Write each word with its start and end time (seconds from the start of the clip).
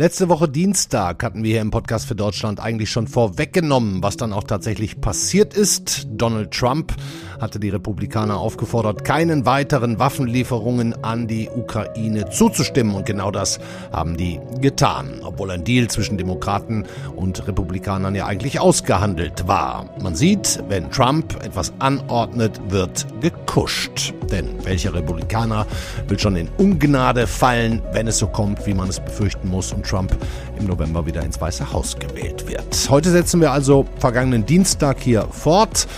Letzte 0.00 0.30
Woche 0.30 0.48
Dienstag 0.48 1.22
hatten 1.22 1.44
wir 1.44 1.50
hier 1.50 1.60
im 1.60 1.70
Podcast 1.70 2.06
für 2.06 2.14
Deutschland 2.14 2.58
eigentlich 2.58 2.90
schon 2.90 3.06
vorweggenommen, 3.06 4.02
was 4.02 4.16
dann 4.16 4.32
auch 4.32 4.44
tatsächlich 4.44 5.02
passiert 5.02 5.52
ist. 5.52 6.08
Donald 6.12 6.52
Trump 6.52 6.94
hatte 7.40 7.58
die 7.58 7.70
Republikaner 7.70 8.38
aufgefordert, 8.38 9.04
keinen 9.04 9.46
weiteren 9.46 9.98
Waffenlieferungen 9.98 11.02
an 11.02 11.26
die 11.26 11.48
Ukraine 11.48 12.28
zuzustimmen. 12.28 12.94
Und 12.94 13.06
genau 13.06 13.30
das 13.30 13.58
haben 13.92 14.16
die 14.16 14.38
getan, 14.60 15.20
obwohl 15.24 15.50
ein 15.50 15.64
Deal 15.64 15.88
zwischen 15.88 16.18
Demokraten 16.18 16.84
und 17.16 17.46
Republikanern 17.48 18.14
ja 18.14 18.26
eigentlich 18.26 18.60
ausgehandelt 18.60 19.48
war. 19.48 19.88
Man 20.02 20.14
sieht, 20.14 20.62
wenn 20.68 20.90
Trump 20.90 21.42
etwas 21.42 21.72
anordnet, 21.78 22.60
wird 22.68 23.06
gekuscht. 23.20 24.14
Denn 24.30 24.64
welcher 24.64 24.94
Republikaner 24.94 25.66
will 26.06 26.18
schon 26.18 26.36
in 26.36 26.48
Ungnade 26.58 27.26
fallen, 27.26 27.82
wenn 27.92 28.06
es 28.06 28.18
so 28.18 28.28
kommt, 28.28 28.64
wie 28.66 28.74
man 28.74 28.88
es 28.88 29.00
befürchten 29.00 29.48
muss 29.48 29.72
und 29.72 29.84
Trump 29.84 30.16
im 30.58 30.66
November 30.66 31.04
wieder 31.06 31.22
ins 31.24 31.40
Weiße 31.40 31.72
Haus 31.72 31.96
gewählt 31.98 32.48
wird. 32.48 32.88
Heute 32.90 33.10
setzen 33.10 33.40
wir 33.40 33.50
also 33.50 33.86
vergangenen 33.98 34.46
Dienstag 34.46 35.00
hier 35.00 35.26
fort, 35.30 35.88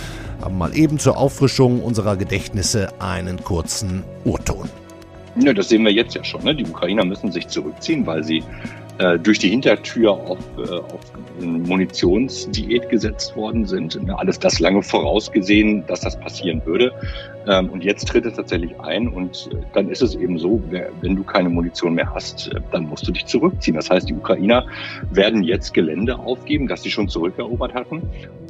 haben 0.43 0.57
mal 0.57 0.75
eben 0.75 0.99
zur 0.99 1.17
Auffrischung 1.17 1.81
unserer 1.81 2.17
Gedächtnisse 2.17 2.89
einen 2.99 3.43
kurzen 3.43 4.03
Urton. 4.25 4.69
Ja, 5.39 5.53
das 5.53 5.69
sehen 5.69 5.83
wir 5.83 5.91
jetzt 5.91 6.13
ja 6.15 6.23
schon. 6.23 6.43
Ne? 6.43 6.55
Die 6.55 6.65
Ukrainer 6.65 7.05
müssen 7.05 7.31
sich 7.31 7.47
zurückziehen, 7.47 8.05
weil 8.05 8.23
sie 8.23 8.43
äh, 8.99 9.17
durch 9.17 9.39
die 9.39 9.49
Hintertür 9.49 10.11
auf, 10.11 10.37
äh, 10.57 10.69
auf 10.69 11.01
Munitionsdiät 11.39 12.89
gesetzt 12.89 13.35
worden 13.35 13.65
sind. 13.65 13.97
Alles 14.11 14.37
das 14.37 14.59
lange 14.59 14.83
vorausgesehen, 14.83 15.85
dass 15.87 16.01
das 16.01 16.19
passieren 16.19 16.61
würde. 16.65 16.91
Ähm, 17.47 17.69
und 17.69 17.83
jetzt 17.83 18.07
tritt 18.07 18.25
es 18.25 18.35
tatsächlich 18.35 18.79
ein 18.79 19.07
und 19.07 19.49
äh, 19.51 19.57
dann 19.73 19.89
ist 19.89 20.01
es 20.01 20.15
eben 20.15 20.37
so, 20.37 20.61
wenn 21.01 21.15
du 21.15 21.23
keine 21.23 21.49
Munition 21.49 21.93
mehr 21.93 22.13
hast, 22.13 22.51
äh, 22.53 22.61
dann 22.71 22.83
musst 22.83 23.07
du 23.07 23.11
dich 23.11 23.25
zurückziehen. 23.25 23.75
Das 23.75 23.89
heißt, 23.89 24.09
die 24.09 24.13
Ukrainer 24.13 24.65
werden 25.11 25.43
jetzt 25.43 25.73
Gelände 25.73 26.17
aufgeben, 26.17 26.67
das 26.67 26.83
sie 26.83 26.91
schon 26.91 27.09
zurückerobert 27.09 27.73
hatten. 27.73 28.01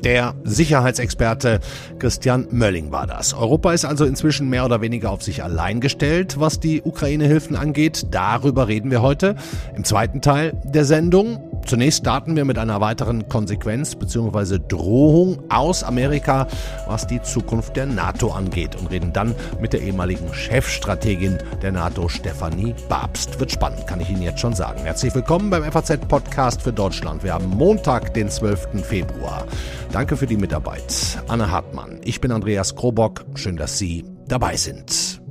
Der 0.03 0.35
Sicherheitsexperte 0.43 1.59
Christian 1.97 2.47
Mölling 2.51 2.91
war 2.91 3.07
das. 3.07 3.33
Europa 3.33 3.71
ist 3.73 3.85
also 3.85 4.05
inzwischen 4.05 4.49
mehr 4.49 4.65
oder 4.65 4.81
weniger 4.81 5.11
auf 5.11 5.23
sich 5.23 5.43
allein 5.43 5.79
gestellt, 5.79 6.39
was 6.39 6.59
die 6.59 6.81
Ukraine-Hilfen 6.81 7.55
angeht. 7.55 8.07
Darüber 8.11 8.67
reden 8.67 8.91
wir 8.91 9.01
heute 9.01 9.35
im 9.75 9.83
zweiten 9.85 10.21
Teil 10.21 10.59
der 10.65 10.85
Sendung. 10.85 11.52
Zunächst 11.65 11.99
starten 11.99 12.35
wir 12.35 12.43
mit 12.43 12.57
einer 12.57 12.81
weiteren 12.81 13.29
Konsequenz 13.29 13.95
bzw. 13.95 14.59
Drohung 14.67 15.41
aus 15.49 15.83
Amerika, 15.83 16.47
was 16.87 17.07
die 17.07 17.21
Zukunft 17.21 17.77
der 17.77 17.85
NATO 17.85 18.31
angeht 18.31 18.75
und 18.75 18.87
reden 18.91 19.13
dann 19.13 19.33
mit 19.61 19.71
der 19.71 19.81
ehemaligen 19.81 20.33
Chefstrategin 20.33 21.37
der 21.61 21.71
NATO, 21.71 22.09
Stefanie 22.09 22.75
Babst. 22.89 23.39
Wird 23.39 23.51
spannend, 23.51 23.87
kann 23.87 24.01
ich 24.01 24.09
Ihnen 24.09 24.21
jetzt 24.21 24.41
schon 24.41 24.53
sagen. 24.53 24.81
Herzlich 24.81 25.15
willkommen 25.15 25.49
beim 25.49 25.63
FAZ-Podcast 25.63 26.61
für 26.61 26.73
Deutschland. 26.73 27.23
Wir 27.23 27.33
haben 27.33 27.47
Montag, 27.47 28.13
den 28.13 28.29
12. 28.29 28.83
Februar. 28.83 29.45
Danke 29.91 30.17
für 30.17 30.27
die 30.27 30.37
Mitarbeit. 30.37 31.23
Anne 31.27 31.49
Hartmann. 31.49 32.01
Ich 32.03 32.19
bin 32.19 32.31
Andreas 32.31 32.75
Krobock. 32.75 33.25
Schön, 33.35 33.55
dass 33.55 33.77
Sie 33.77 34.03
dabei 34.27 34.57
sind. 34.57 35.21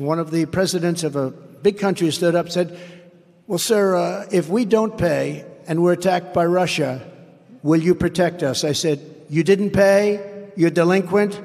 One 0.00 0.20
of 0.20 0.30
the 0.30 0.46
presidents 0.46 1.04
of 1.04 1.16
a 1.16 1.32
big 1.62 1.78
country 1.78 2.10
stood 2.10 2.34
up 2.34 2.46
and 2.46 2.52
said, 2.52 2.78
Well, 3.46 3.58
sir, 3.58 3.96
uh, 3.96 4.26
if 4.30 4.48
we 4.48 4.64
don't 4.64 4.96
pay 4.96 5.44
and 5.66 5.82
we're 5.82 5.92
attacked 5.92 6.34
by 6.34 6.46
Russia, 6.46 7.00
will 7.62 7.80
you 7.80 7.94
protect 7.94 8.42
us? 8.42 8.64
I 8.64 8.72
said, 8.72 9.00
You 9.28 9.42
didn't 9.42 9.70
pay? 9.70 10.50
You're 10.56 10.70
delinquent? 10.70 11.40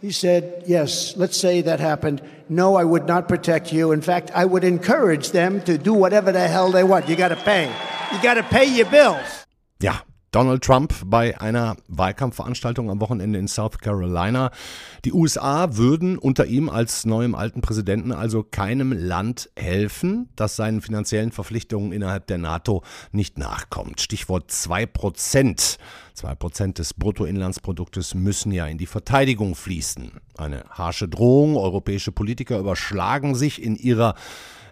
He 0.00 0.12
said, 0.12 0.64
Yes, 0.66 1.16
let's 1.16 1.36
say 1.36 1.62
that 1.62 1.80
happened. 1.80 2.22
No, 2.48 2.76
I 2.76 2.84
would 2.84 3.06
not 3.06 3.28
protect 3.28 3.72
you. 3.72 3.92
In 3.92 4.00
fact, 4.00 4.30
I 4.34 4.44
would 4.44 4.64
encourage 4.64 5.30
them 5.30 5.60
to 5.62 5.76
do 5.76 5.92
whatever 5.92 6.32
the 6.32 6.48
hell 6.48 6.70
they 6.70 6.84
want. 6.84 7.08
You 7.08 7.16
got 7.16 7.28
to 7.28 7.36
pay. 7.36 7.66
You 8.12 8.22
got 8.22 8.34
to 8.34 8.42
pay 8.42 8.64
your 8.64 8.86
bills. 8.86 9.44
Ja, 9.80 10.00
Donald 10.30 10.62
Trump 10.62 10.94
bei 11.06 11.40
einer 11.40 11.76
Wahlkampfveranstaltung 11.88 12.90
am 12.90 13.00
Wochenende 13.00 13.38
in 13.38 13.48
South 13.48 13.78
Carolina. 13.78 14.50
Die 15.06 15.12
USA 15.14 15.76
würden 15.76 16.18
unter 16.18 16.44
ihm 16.44 16.68
als 16.68 17.06
neuem 17.06 17.34
alten 17.34 17.62
Präsidenten 17.62 18.12
also 18.12 18.42
keinem 18.42 18.92
Land 18.92 19.50
helfen, 19.56 20.28
das 20.36 20.56
seinen 20.56 20.82
finanziellen 20.82 21.32
Verpflichtungen 21.32 21.92
innerhalb 21.92 22.26
der 22.26 22.36
NATO 22.36 22.82
nicht 23.10 23.38
nachkommt. 23.38 24.02
Stichwort 24.02 24.50
2 24.50 24.84
Prozent. 24.84 25.78
2 26.12 26.34
Prozent 26.34 26.78
des 26.78 26.92
Bruttoinlandsproduktes 26.92 28.14
müssen 28.14 28.52
ja 28.52 28.66
in 28.66 28.76
die 28.76 28.86
Verteidigung 28.86 29.54
fließen. 29.54 30.12
Eine 30.36 30.64
harsche 30.68 31.08
Drohung. 31.08 31.56
Europäische 31.56 32.12
Politiker 32.12 32.58
überschlagen 32.58 33.34
sich 33.34 33.62
in 33.62 33.76
ihrer 33.76 34.14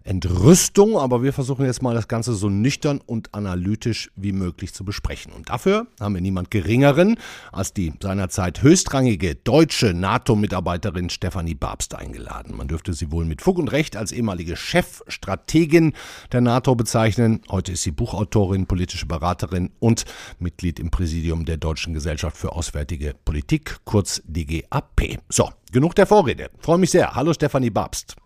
Entrüstung, 0.06 0.96
aber 0.96 1.22
wir 1.22 1.32
versuchen 1.32 1.66
jetzt 1.66 1.82
mal 1.82 1.94
das 1.94 2.08
Ganze 2.08 2.34
so 2.34 2.48
nüchtern 2.48 3.00
und 3.04 3.34
analytisch 3.34 4.10
wie 4.14 4.32
möglich 4.32 4.72
zu 4.72 4.84
besprechen. 4.84 5.32
Und 5.32 5.50
dafür 5.50 5.86
haben 6.00 6.14
wir 6.14 6.20
niemand 6.20 6.50
Geringeren 6.50 7.18
als 7.52 7.72
die 7.72 7.92
seinerzeit 8.00 8.62
höchstrangige 8.62 9.34
deutsche 9.34 9.94
NATO-Mitarbeiterin 9.94 11.10
Stefanie 11.10 11.54
Babst 11.54 11.94
eingeladen. 11.94 12.56
Man 12.56 12.68
dürfte 12.68 12.92
sie 12.92 13.10
wohl 13.10 13.24
mit 13.24 13.42
Fug 13.42 13.58
und 13.58 13.72
Recht 13.72 13.96
als 13.96 14.12
ehemalige 14.12 14.56
Chefstrategin 14.56 15.92
der 16.32 16.40
NATO 16.40 16.74
bezeichnen. 16.76 17.40
Heute 17.50 17.72
ist 17.72 17.82
sie 17.82 17.90
Buchautorin, 17.90 18.66
politische 18.66 19.06
Beraterin 19.06 19.70
und 19.80 20.04
Mitglied 20.38 20.78
im 20.78 20.90
Präsidium 20.90 21.44
der 21.44 21.56
Deutschen 21.56 21.94
Gesellschaft 21.94 22.36
für 22.36 22.52
Auswärtige 22.52 23.14
Politik, 23.24 23.78
kurz 23.84 24.22
DGAP. 24.26 25.18
So, 25.28 25.50
genug 25.72 25.94
der 25.94 26.06
Vorrede. 26.06 26.50
Freue 26.58 26.78
mich 26.78 26.90
sehr. 26.90 27.14
Hallo 27.14 27.32
Stefanie 27.32 27.70
Babst. 27.70 28.16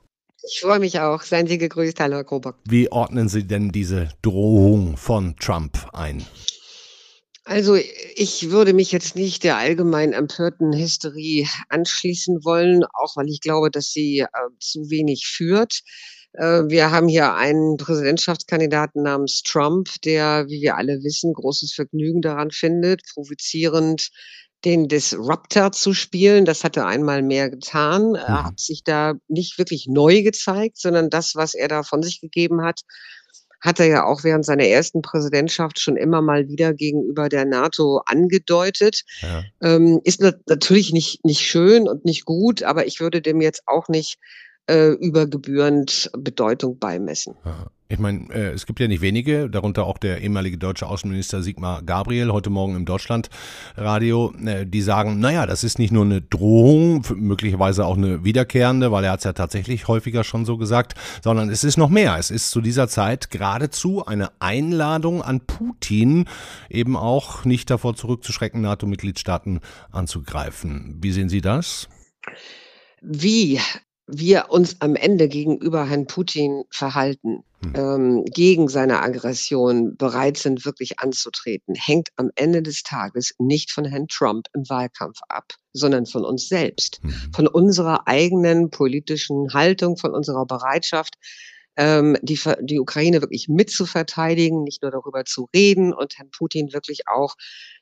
Ich 0.42 0.60
freue 0.60 0.78
mich 0.78 1.00
auch. 1.00 1.22
Seien 1.22 1.46
Sie 1.46 1.58
gegrüßt, 1.58 2.00
hallo 2.00 2.16
Herr 2.16 2.24
Krobock. 2.24 2.56
Wie 2.64 2.90
ordnen 2.90 3.28
Sie 3.28 3.46
denn 3.46 3.70
diese 3.70 4.08
Drohung 4.22 4.96
von 4.96 5.36
Trump 5.36 5.88
ein? 5.92 6.24
Also 7.44 7.74
ich 7.74 8.50
würde 8.50 8.72
mich 8.72 8.92
jetzt 8.92 9.16
nicht 9.16 9.44
der 9.44 9.56
allgemein 9.56 10.12
empörten 10.12 10.72
Hysterie 10.72 11.46
anschließen 11.68 12.44
wollen, 12.44 12.84
auch 12.84 13.16
weil 13.16 13.28
ich 13.28 13.40
glaube, 13.40 13.70
dass 13.70 13.90
sie 13.90 14.20
äh, 14.20 14.26
zu 14.60 14.88
wenig 14.88 15.26
führt. 15.26 15.80
Äh, 16.34 16.62
wir 16.68 16.90
haben 16.90 17.08
hier 17.08 17.34
einen 17.34 17.76
Präsidentschaftskandidaten 17.76 19.02
namens 19.02 19.42
Trump, 19.42 19.88
der, 20.04 20.46
wie 20.48 20.62
wir 20.62 20.76
alle 20.76 21.02
wissen, 21.02 21.32
großes 21.32 21.72
Vergnügen 21.72 22.22
daran 22.22 22.50
findet, 22.50 23.02
provozierend 23.12 24.10
den 24.64 24.88
Disruptor 24.88 25.72
zu 25.72 25.94
spielen. 25.94 26.44
Das 26.44 26.64
hat 26.64 26.76
er 26.76 26.86
einmal 26.86 27.22
mehr 27.22 27.50
getan. 27.50 28.14
Er 28.14 28.30
mhm. 28.30 28.44
hat 28.44 28.60
sich 28.60 28.84
da 28.84 29.14
nicht 29.28 29.58
wirklich 29.58 29.86
neu 29.88 30.22
gezeigt, 30.22 30.78
sondern 30.78 31.10
das, 31.10 31.34
was 31.34 31.54
er 31.54 31.68
da 31.68 31.82
von 31.82 32.02
sich 32.02 32.20
gegeben 32.20 32.62
hat, 32.62 32.82
hat 33.60 33.78
er 33.78 33.86
ja 33.86 34.04
auch 34.06 34.24
während 34.24 34.44
seiner 34.44 34.64
ersten 34.64 35.02
Präsidentschaft 35.02 35.78
schon 35.80 35.96
immer 35.96 36.22
mal 36.22 36.48
wieder 36.48 36.72
gegenüber 36.72 37.28
der 37.28 37.44
NATO 37.44 38.00
angedeutet. 38.06 39.02
Ja. 39.20 39.44
Ähm, 39.62 40.00
ist 40.04 40.22
natürlich 40.46 40.92
nicht, 40.92 41.24
nicht 41.24 41.40
schön 41.40 41.86
und 41.86 42.04
nicht 42.04 42.24
gut, 42.24 42.62
aber 42.62 42.86
ich 42.86 43.00
würde 43.00 43.20
dem 43.20 43.40
jetzt 43.40 43.62
auch 43.66 43.88
nicht 43.88 44.18
äh, 44.66 44.90
übergebührend 44.90 46.10
Bedeutung 46.16 46.78
beimessen. 46.78 47.34
Aha. 47.44 47.70
Ich 47.92 47.98
meine, 47.98 48.32
äh, 48.32 48.52
es 48.52 48.66
gibt 48.66 48.78
ja 48.78 48.86
nicht 48.86 49.00
wenige, 49.00 49.50
darunter 49.50 49.84
auch 49.84 49.98
der 49.98 50.20
ehemalige 50.20 50.56
deutsche 50.56 50.86
Außenminister 50.86 51.42
Sigmar 51.42 51.82
Gabriel, 51.82 52.30
heute 52.30 52.48
Morgen 52.48 52.76
im 52.76 52.84
Deutschlandradio, 52.84 54.32
äh, 54.46 54.64
die 54.64 54.80
sagen, 54.80 55.18
naja, 55.18 55.44
das 55.44 55.64
ist 55.64 55.80
nicht 55.80 55.90
nur 55.90 56.04
eine 56.04 56.22
Drohung, 56.22 57.04
möglicherweise 57.16 57.84
auch 57.84 57.96
eine 57.96 58.22
wiederkehrende, 58.22 58.92
weil 58.92 59.02
er 59.02 59.10
hat 59.10 59.18
es 59.18 59.24
ja 59.24 59.32
tatsächlich 59.32 59.88
häufiger 59.88 60.22
schon 60.22 60.44
so 60.44 60.56
gesagt, 60.56 60.94
sondern 61.20 61.50
es 61.50 61.64
ist 61.64 61.78
noch 61.78 61.88
mehr. 61.88 62.16
Es 62.16 62.30
ist 62.30 62.52
zu 62.52 62.60
dieser 62.60 62.86
Zeit 62.86 63.28
geradezu 63.32 64.06
eine 64.06 64.30
Einladung 64.38 65.20
an 65.20 65.40
Putin, 65.40 66.26
eben 66.68 66.96
auch 66.96 67.44
nicht 67.44 67.70
davor 67.70 67.96
zurückzuschrecken, 67.96 68.60
NATO-Mitgliedstaaten 68.60 69.58
anzugreifen. 69.90 70.98
Wie 71.02 71.10
sehen 71.10 71.28
Sie 71.28 71.40
das? 71.40 71.88
Wie 73.02 73.58
wir 74.12 74.46
uns 74.50 74.80
am 74.80 74.96
Ende 74.96 75.28
gegenüber 75.28 75.84
Herrn 75.84 76.06
Putin 76.06 76.64
verhalten, 76.70 77.44
hm. 77.62 77.72
ähm, 77.74 78.24
gegen 78.24 78.68
seine 78.68 79.00
Aggression 79.02 79.96
bereit 79.96 80.36
sind, 80.36 80.64
wirklich 80.64 80.98
anzutreten, 81.00 81.74
hängt 81.74 82.08
am 82.16 82.30
Ende 82.34 82.62
des 82.62 82.82
Tages 82.82 83.34
nicht 83.38 83.70
von 83.70 83.84
Herrn 83.84 84.08
Trump 84.08 84.46
im 84.54 84.68
Wahlkampf 84.68 85.18
ab, 85.28 85.54
sondern 85.72 86.06
von 86.06 86.24
uns 86.24 86.48
selbst, 86.48 87.00
hm. 87.02 87.32
von 87.34 87.46
unserer 87.46 88.06
eigenen 88.06 88.70
politischen 88.70 89.52
Haltung, 89.52 89.96
von 89.96 90.12
unserer 90.14 90.46
Bereitschaft, 90.46 91.14
ähm, 91.76 92.16
die, 92.22 92.38
die 92.62 92.80
Ukraine 92.80 93.22
wirklich 93.22 93.48
mitzuverteidigen, 93.48 94.62
nicht 94.64 94.82
nur 94.82 94.90
darüber 94.90 95.24
zu 95.24 95.48
reden 95.54 95.92
und 95.92 96.18
Herrn 96.18 96.30
Putin 96.30 96.72
wirklich 96.72 97.08
auch 97.08 97.36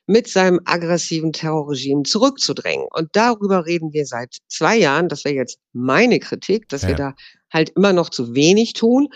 mit 0.05 0.27
seinem 0.27 0.59
aggressiven 0.65 1.33
Terrorregime 1.33 2.03
zurückzudrängen. 2.03 2.87
Und 2.91 3.09
darüber 3.13 3.65
reden 3.65 3.93
wir 3.93 4.05
seit 4.05 4.37
zwei 4.47 4.77
Jahren. 4.77 5.09
Das 5.09 5.25
wäre 5.25 5.35
jetzt 5.35 5.59
meine 5.73 6.19
Kritik, 6.19 6.67
dass 6.69 6.83
ja. 6.83 6.89
wir 6.89 6.95
da 6.95 7.15
halt 7.51 7.71
immer 7.75 7.93
noch 7.93 8.09
zu 8.09 8.33
wenig 8.33 8.73
tun. 8.73 9.09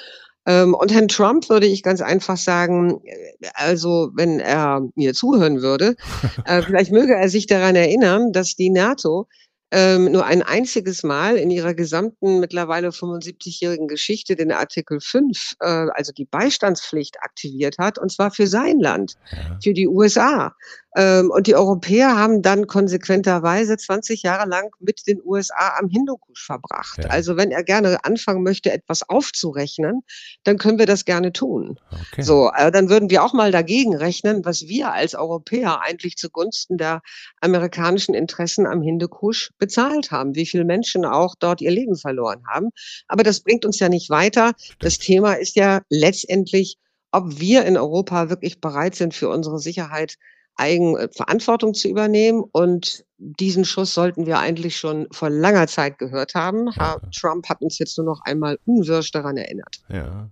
Ähm, 0.45 0.73
und 0.73 0.91
Herrn 0.91 1.07
Trump 1.07 1.49
würde 1.49 1.67
ich 1.67 1.83
ganz 1.83 2.01
einfach 2.01 2.37
sagen, 2.37 3.01
äh, 3.05 3.47
also 3.53 4.11
wenn 4.13 4.39
er 4.39 4.81
mir 4.95 5.13
zuhören 5.13 5.61
würde, 5.61 5.95
äh, 6.45 6.61
vielleicht 6.61 6.91
möge 6.91 7.15
er 7.15 7.29
sich 7.29 7.47
daran 7.47 7.75
erinnern, 7.75 8.31
dass 8.31 8.55
die 8.55 8.69
NATO 8.69 9.27
ähm, 9.75 10.11
nur 10.11 10.23
ein 10.23 10.43
einziges 10.43 11.01
Mal 11.01 11.35
in 11.35 11.49
ihrer 11.49 11.73
gesamten 11.73 12.39
mittlerweile 12.39 12.89
75-jährigen 12.89 13.87
Geschichte 13.87 14.35
den 14.35 14.51
Artikel 14.51 14.99
5, 15.01 15.55
äh, 15.59 15.65
also 15.65 16.11
die 16.11 16.25
Beistandspflicht 16.25 17.17
aktiviert 17.21 17.79
hat, 17.79 17.97
und 17.97 18.11
zwar 18.11 18.29
für 18.29 18.45
sein 18.45 18.79
Land, 18.79 19.15
ja. 19.31 19.57
für 19.63 19.73
die 19.73 19.87
USA. 19.87 20.55
Ähm, 20.95 21.31
und 21.31 21.47
die 21.47 21.55
Europäer 21.55 22.17
haben 22.17 22.41
dann 22.41 22.67
konsequenterweise 22.67 23.77
20 23.77 24.23
Jahre 24.23 24.47
lang 24.47 24.69
mit 24.79 25.07
den 25.07 25.19
USA 25.23 25.77
am 25.79 25.89
Hindukusch 25.89 26.45
verbracht. 26.45 26.99
Ja. 26.99 27.09
Also 27.09 27.35
wenn 27.37 27.51
er 27.51 27.63
gerne 27.63 28.03
anfangen 28.03 28.43
möchte, 28.43 28.71
etwas 28.71 29.07
aufzurechnen, 29.07 30.01
dann 30.43 30.57
können 30.57 30.77
wir 30.77 30.85
das 30.85 31.05
gerne 31.05 31.33
tun. 31.33 31.79
Okay. 32.11 32.21
So, 32.21 32.51
äh, 32.55 32.71
dann 32.71 32.89
würden 32.89 33.09
wir 33.09 33.23
auch 33.23 33.33
mal 33.33 33.51
dagegen 33.51 33.95
rechnen, 33.95 34.45
was 34.45 34.67
wir 34.67 34.93
als 34.93 35.15
Europäer 35.15 35.81
eigentlich 35.81 36.15
zugunsten 36.17 36.77
der 36.77 37.01
amerikanischen 37.41 38.13
Interessen 38.13 38.67
am 38.67 38.81
Hindukusch 38.81 39.51
bezahlt 39.57 40.11
haben, 40.11 40.35
wie 40.35 40.45
viele 40.45 40.65
Menschen 40.65 41.05
auch 41.05 41.35
dort 41.37 41.61
ihr 41.61 41.71
Leben 41.71 41.95
verloren 41.95 42.43
haben. 42.47 42.69
Aber 43.07 43.23
das 43.23 43.41
bringt 43.41 43.65
uns 43.65 43.79
ja 43.79 43.89
nicht 43.89 44.09
weiter. 44.09 44.53
Das 44.79 44.99
Thema 44.99 45.33
ist 45.33 45.55
ja 45.55 45.81
letztendlich, 45.89 46.77
ob 47.11 47.39
wir 47.39 47.65
in 47.65 47.77
Europa 47.77 48.29
wirklich 48.29 48.61
bereit 48.61 48.95
sind, 48.95 49.13
für 49.13 49.29
unsere 49.29 49.59
Sicherheit 49.59 50.17
Eigenverantwortung 50.55 51.71
äh, 51.71 51.73
zu 51.73 51.87
übernehmen. 51.89 52.43
Und 52.51 53.05
diesen 53.23 53.63
Schuss 53.63 53.93
sollten 53.93 54.25
wir 54.25 54.39
eigentlich 54.39 54.75
schon 54.75 55.07
vor 55.11 55.29
langer 55.29 55.67
Zeit 55.67 55.97
gehört 55.97 56.35
haben. 56.35 56.71
Herr 56.71 57.01
Trump 57.15 57.47
hat 57.47 57.61
uns 57.61 57.79
jetzt 57.79 57.97
nur 57.97 58.05
noch 58.05 58.21
einmal 58.25 58.59
unwirsch 58.65 59.11
daran 59.11 59.37
erinnert. 59.37 59.81
Ja. 59.89 60.29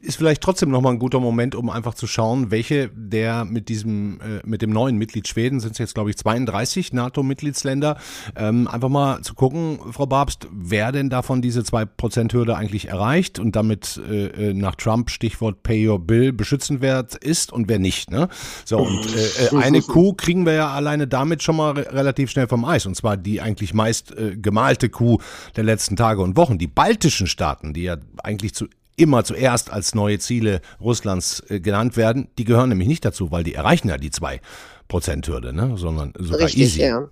Ist 0.00 0.16
vielleicht 0.16 0.42
trotzdem 0.42 0.70
nochmal 0.70 0.92
ein 0.92 0.98
guter 0.98 1.20
Moment, 1.20 1.54
um 1.54 1.70
einfach 1.70 1.94
zu 1.94 2.06
schauen, 2.06 2.50
welche 2.50 2.90
der 2.90 3.44
mit 3.44 3.68
diesem, 3.68 4.20
äh, 4.20 4.40
mit 4.44 4.60
dem 4.60 4.70
neuen 4.70 4.98
Mitglied 4.98 5.26
Schweden, 5.26 5.60
sind 5.60 5.72
es 5.72 5.78
jetzt 5.78 5.94
glaube 5.94 6.10
ich 6.10 6.18
32 6.18 6.92
NATO-Mitgliedsländer, 6.92 7.96
ähm, 8.36 8.68
einfach 8.68 8.90
mal 8.90 9.22
zu 9.22 9.34
gucken, 9.34 9.78
Frau 9.92 10.06
Babst, 10.06 10.48
wer 10.52 10.92
denn 10.92 11.08
davon 11.08 11.40
diese 11.40 11.60
2%-Hürde 11.60 12.56
eigentlich 12.56 12.88
erreicht 12.88 13.38
und 13.38 13.56
damit 13.56 14.00
äh, 14.08 14.50
äh, 14.50 14.54
nach 14.54 14.74
Trump 14.74 15.10
Stichwort 15.10 15.62
Pay 15.62 15.88
Your 15.88 15.98
Bill 15.98 16.32
beschützenwert 16.32 17.14
ist 17.14 17.52
und 17.52 17.68
wer 17.68 17.78
nicht. 17.78 18.10
Ne? 18.10 18.28
So, 18.64 18.78
und 18.78 19.06
äh, 19.14 19.56
äh 19.56 19.62
eine 19.62 19.80
Kuh 19.82 20.12
kriegen 20.12 20.44
wir 20.44 20.52
ja 20.52 20.68
alleine 20.68 21.06
damit 21.06 21.42
schon 21.42 21.56
mal 21.56 21.72
relativ 21.72 22.33
schnell 22.34 22.48
vom 22.48 22.64
Eis. 22.64 22.86
Und 22.86 22.94
zwar 22.94 23.16
die 23.16 23.40
eigentlich 23.40 23.72
meist 23.72 24.16
äh, 24.16 24.36
gemalte 24.36 24.90
Kuh 24.90 25.18
der 25.56 25.64
letzten 25.64 25.96
Tage 25.96 26.20
und 26.20 26.36
Wochen. 26.36 26.58
Die 26.58 26.66
baltischen 26.66 27.26
Staaten, 27.26 27.72
die 27.72 27.84
ja 27.84 27.96
eigentlich 28.22 28.54
zu 28.54 28.66
immer 28.96 29.24
zuerst 29.24 29.70
als 29.70 29.94
neue 29.94 30.18
Ziele 30.18 30.60
Russlands 30.80 31.42
äh, 31.48 31.60
genannt 31.60 31.96
werden, 31.96 32.28
die 32.38 32.44
gehören 32.44 32.68
nämlich 32.68 32.88
nicht 32.88 33.04
dazu, 33.04 33.32
weil 33.32 33.44
die 33.44 33.54
erreichen 33.54 33.88
ja 33.88 33.96
die 33.96 34.10
2%-Hürde, 34.10 35.52
ne? 35.52 35.74
sondern 35.76 36.12
sogar 36.18 36.46
Richtig, 36.46 36.62
easy. 36.62 36.82
Ja. 36.82 37.08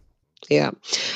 Ja, 0.48 0.72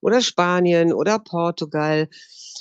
oder 0.02 0.22
Spanien 0.22 0.94
oder 0.94 1.20
Portugal. 1.20 2.10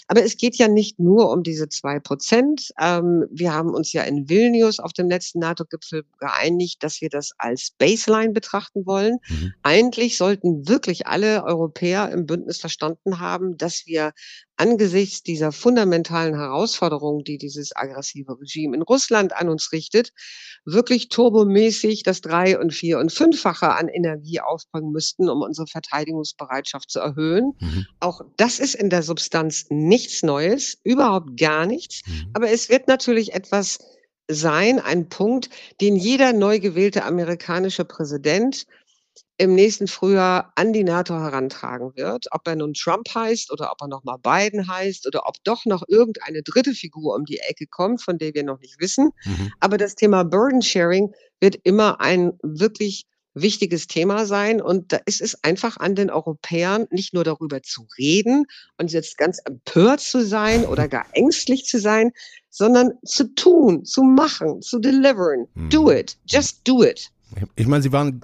Aber 0.07 0.23
es 0.23 0.37
geht 0.37 0.57
ja 0.57 0.69
nicht 0.69 0.99
nur 0.99 1.31
um 1.31 1.43
diese 1.43 1.69
zwei 1.69 1.99
Prozent. 1.99 2.73
Ähm, 2.79 3.25
wir 3.31 3.55
haben 3.55 3.71
uns 3.71 3.93
ja 3.93 4.03
in 4.03 4.29
Vilnius 4.29 4.79
auf 4.79 4.93
dem 4.93 5.09
letzten 5.09 5.39
NATO-Gipfel 5.39 6.05
geeinigt, 6.19 6.83
dass 6.83 7.01
wir 7.01 7.09
das 7.09 7.33
als 7.39 7.71
Baseline 7.79 8.33
betrachten 8.33 8.85
wollen. 8.85 9.19
Mhm. 9.29 9.55
Eigentlich 9.63 10.19
sollten 10.19 10.69
wirklich 10.69 11.07
alle 11.07 11.45
Europäer 11.45 12.11
im 12.13 12.27
Bündnis 12.27 12.59
verstanden 12.59 13.19
haben, 13.19 13.57
dass 13.57 13.87
wir 13.87 14.13
angesichts 14.57 15.23
dieser 15.23 15.53
fundamentalen 15.53 16.35
Herausforderungen, 16.35 17.25
die 17.25 17.39
dieses 17.39 17.75
aggressive 17.75 18.39
Regime 18.41 18.77
in 18.77 18.83
Russland 18.83 19.35
an 19.35 19.49
uns 19.49 19.73
richtet, 19.73 20.11
wirklich 20.65 21.09
turbomäßig 21.09 22.03
das 22.03 22.21
drei- 22.21 22.59
und 22.59 22.73
vier- 22.73 22.99
und 22.99 23.13
fünffache 23.13 23.71
an 23.71 23.89
Energie 23.89 24.41
aufbringen 24.41 24.93
müssten, 24.93 25.29
um 25.29 25.43
unsere 25.43 25.67
Verteidigungsbereitschaft 25.67 26.91
zu 26.91 27.01
erhöhen. 27.01 27.53
Mhm. 27.61 27.87
Auch 28.01 28.21
das 28.37 28.61
ist 28.61 28.75
in 28.75 28.91
der 28.91 29.03
Substanz 29.03 29.67
nichts 29.71 30.23
Neues, 30.23 30.79
überhaupt 30.85 31.37
gar 31.39 31.67
nichts. 31.67 32.03
Mhm. 32.07 32.31
Aber 32.35 32.51
es 32.51 32.69
wird 32.69 32.89
natürlich 32.89 33.35
etwas 33.35 33.79
sein, 34.29 34.81
ein 34.81 35.09
Punkt, 35.09 35.51
den 35.81 35.97
jeder 35.97 36.33
neu 36.33 36.59
gewählte 36.61 37.05
amerikanische 37.05 37.85
Präsident 37.85 38.67
im 39.37 39.55
nächsten 39.55 39.89
Frühjahr 39.89 40.53
an 40.55 40.73
die 40.73 40.85
NATO 40.85 41.15
herantragen 41.15 41.97
wird. 41.97 42.27
Ob 42.31 42.47
er 42.47 42.57
nun 42.57 42.75
Trump 42.75 43.13
heißt 43.15 43.53
oder 43.53 43.73
ob 43.73 43.83
er 43.83 43.89
nochmal 43.89 44.19
Biden 44.19 44.69
heißt 44.69 45.07
oder 45.07 45.27
ob 45.27 45.43
doch 45.45 45.65
noch 45.65 45.83
irgendeine 45.89 46.43
dritte 46.43 46.73
Figur 46.73 47.17
um 47.17 47.25
die 47.25 47.39
Ecke 47.39 47.67
kommt, 47.67 48.03
von 48.03 48.19
der 48.19 48.35
wir 48.35 48.45
noch 48.45 48.61
nicht 48.61 48.81
wissen. 48.81 49.11
Mhm. 49.25 49.53
Aber 49.61 49.77
das 49.77 49.97
Thema 49.97 50.25
Burden 50.25 50.63
Sharing 50.63 51.13
wird 51.41 51.59
immer 51.65 52.01
ein 52.01 52.39
wirklich 52.43 53.07
wichtiges 53.35 53.89
Thema 53.89 54.27
sein. 54.27 54.63
Und 54.63 54.93
da 54.93 55.01
ist 55.05 55.21
es 55.21 55.43
einfach 55.43 55.77
an 55.79 55.95
den 55.95 56.11
Europäern, 56.11 56.87
nicht 56.91 57.13
nur 57.13 57.25
darüber 57.25 57.63
zu 57.63 57.87
reden 57.99 58.47
und 58.79 58.93
jetzt 58.93 59.19
ganz 59.19 59.41
empört 59.45 60.01
zu 60.01 60.25
sein 60.25 60.65
oder 60.65 60.89
gar 60.89 61.07
ängstlich 61.13 61.65
zu 61.65 61.81
sein, 61.81 62.13
sondern 62.51 62.93
zu 63.05 63.35
tun, 63.35 63.85
zu 63.85 64.03
machen, 64.03 64.63
zu 64.63 64.79
deliveren. 64.79 65.49
Do 65.55 65.85
mhm. 65.85 65.97
it. 65.97 66.17
Just 66.27 66.61
do 66.65 66.85
it. 66.85 67.11
Ich 67.57 67.67
meine, 67.67 67.83
Sie 67.83 67.91
waren 67.91 68.21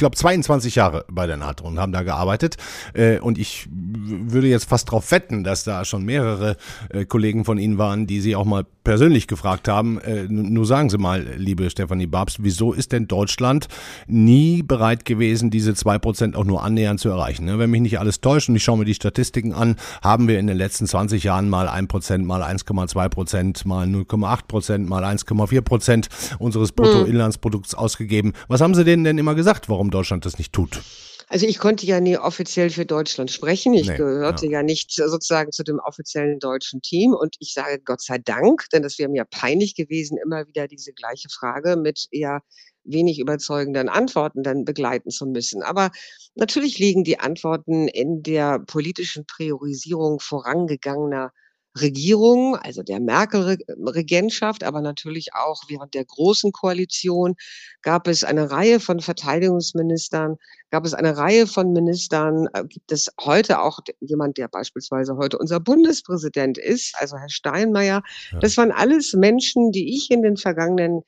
glaube 0.00 0.16
22 0.16 0.74
Jahre 0.74 1.04
bei 1.08 1.28
der 1.28 1.36
NATO 1.36 1.64
und 1.64 1.78
haben 1.78 1.92
da 1.92 2.02
gearbeitet. 2.02 2.56
Äh, 2.94 3.20
und 3.20 3.38
ich 3.38 3.68
würde 3.70 4.48
jetzt 4.48 4.68
fast 4.68 4.88
darauf 4.88 5.12
wetten, 5.12 5.44
dass 5.44 5.62
da 5.62 5.84
schon 5.84 6.04
mehrere 6.04 6.56
äh, 6.88 7.04
Kollegen 7.04 7.44
von 7.44 7.58
Ihnen 7.58 7.78
waren, 7.78 8.08
die 8.08 8.20
Sie 8.20 8.34
auch 8.34 8.46
mal 8.46 8.64
persönlich 8.82 9.26
gefragt 9.26 9.68
haben. 9.68 10.00
Äh, 10.00 10.24
nur 10.28 10.64
sagen 10.64 10.90
Sie 10.90 10.98
mal, 10.98 11.24
liebe 11.36 11.68
Stefanie 11.70 12.06
Babst, 12.06 12.38
wieso 12.40 12.72
ist 12.72 12.92
denn 12.92 13.06
Deutschland 13.08 13.68
nie 14.06 14.62
bereit 14.62 15.04
gewesen, 15.04 15.50
diese 15.50 15.74
zwei 15.74 15.98
Prozent 15.98 16.34
auch 16.34 16.44
nur 16.44 16.64
annähernd 16.64 16.98
zu 16.98 17.10
erreichen? 17.10 17.44
Ne? 17.44 17.58
Wenn 17.58 17.70
mich 17.70 17.82
nicht 17.82 17.98
alles 17.98 18.20
täuscht 18.20 18.48
und 18.48 18.56
ich 18.56 18.64
schaue 18.64 18.78
mir 18.78 18.86
die 18.86 18.94
Statistiken 18.94 19.52
an, 19.52 19.76
haben 20.02 20.28
wir 20.28 20.38
in 20.38 20.46
den 20.46 20.56
letzten 20.56 20.86
20 20.86 21.22
Jahren 21.24 21.50
mal 21.50 21.68
ein 21.68 21.88
Prozent, 21.88 22.26
mal 22.26 22.42
1,2 22.42 23.08
Prozent, 23.10 23.66
mal 23.66 23.86
0,8 23.86 24.46
Prozent, 24.48 24.88
mal 24.88 25.04
1,4 25.04 25.60
Prozent 25.60 26.08
unseres 26.38 26.72
Bruttoinlandsprodukts 26.72 27.74
ausgegeben. 27.74 28.32
Was 28.48 28.62
haben 28.62 28.74
Sie 28.74 28.84
denen 28.84 29.04
denn 29.04 29.18
immer 29.18 29.34
gesagt, 29.34 29.68
warum 29.68 29.89
Deutschland 29.90 30.24
das 30.24 30.38
nicht 30.38 30.52
tut? 30.52 30.80
Also 31.28 31.46
ich 31.46 31.60
konnte 31.60 31.86
ja 31.86 32.00
nie 32.00 32.18
offiziell 32.18 32.70
für 32.70 32.84
Deutschland 32.84 33.30
sprechen. 33.30 33.72
Ich 33.72 33.86
nee, 33.86 33.96
gehörte 33.96 34.46
ja. 34.46 34.52
ja. 34.52 34.62
nicht 34.64 34.92
sozusagen 34.92 35.52
zu 35.52 35.62
dem 35.62 35.78
offiziellen 35.78 36.40
deutschen 36.40 36.82
Team. 36.82 37.14
Und 37.14 37.36
ich 37.38 37.52
sage 37.52 37.80
Gott 37.84 38.02
sei 38.02 38.18
Dank, 38.18 38.66
denn 38.72 38.82
das 38.82 38.98
wäre 38.98 39.08
mir 39.08 39.24
peinlich 39.24 39.76
gewesen, 39.76 40.18
immer 40.22 40.48
wieder 40.48 40.66
diese 40.66 40.92
gleiche 40.92 41.28
Frage 41.28 41.76
mit 41.76 42.08
eher 42.10 42.42
wenig 42.82 43.20
überzeugenden 43.20 43.88
Antworten 43.88 44.42
dann 44.42 44.64
begleiten 44.64 45.10
zu 45.10 45.24
müssen. 45.24 45.62
Aber 45.62 45.92
natürlich 46.34 46.80
liegen 46.80 47.04
die 47.04 47.20
Antworten 47.20 47.86
in 47.86 48.24
der 48.24 48.58
politischen 48.58 49.24
Priorisierung 49.24 50.18
vorangegangener 50.18 51.32
Regierung, 51.80 52.56
also 52.56 52.82
der 52.82 53.00
Merkel-Regentschaft, 53.00 54.64
aber 54.64 54.80
natürlich 54.80 55.34
auch 55.34 55.62
während 55.68 55.94
der 55.94 56.04
Großen 56.04 56.52
Koalition 56.52 57.34
gab 57.82 58.06
es 58.08 58.24
eine 58.24 58.50
Reihe 58.50 58.80
von 58.80 59.00
Verteidigungsministern, 59.00 60.36
gab 60.70 60.84
es 60.84 60.94
eine 60.94 61.16
Reihe 61.16 61.46
von 61.46 61.72
Ministern, 61.72 62.48
äh, 62.52 62.64
gibt 62.64 62.92
es 62.92 63.10
heute 63.20 63.60
auch 63.60 63.80
jemand, 64.00 64.38
der 64.38 64.48
beispielsweise 64.48 65.16
heute 65.16 65.38
unser 65.38 65.60
Bundespräsident 65.60 66.58
ist, 66.58 66.94
also 66.98 67.16
Herr 67.16 67.28
Steinmeier. 67.28 68.02
Ja. 68.32 68.38
Das 68.38 68.56
waren 68.56 68.72
alles 68.72 69.14
Menschen, 69.14 69.72
die 69.72 69.96
ich 69.96 70.10
in 70.10 70.22
den 70.22 70.36
vergangenen 70.36 71.02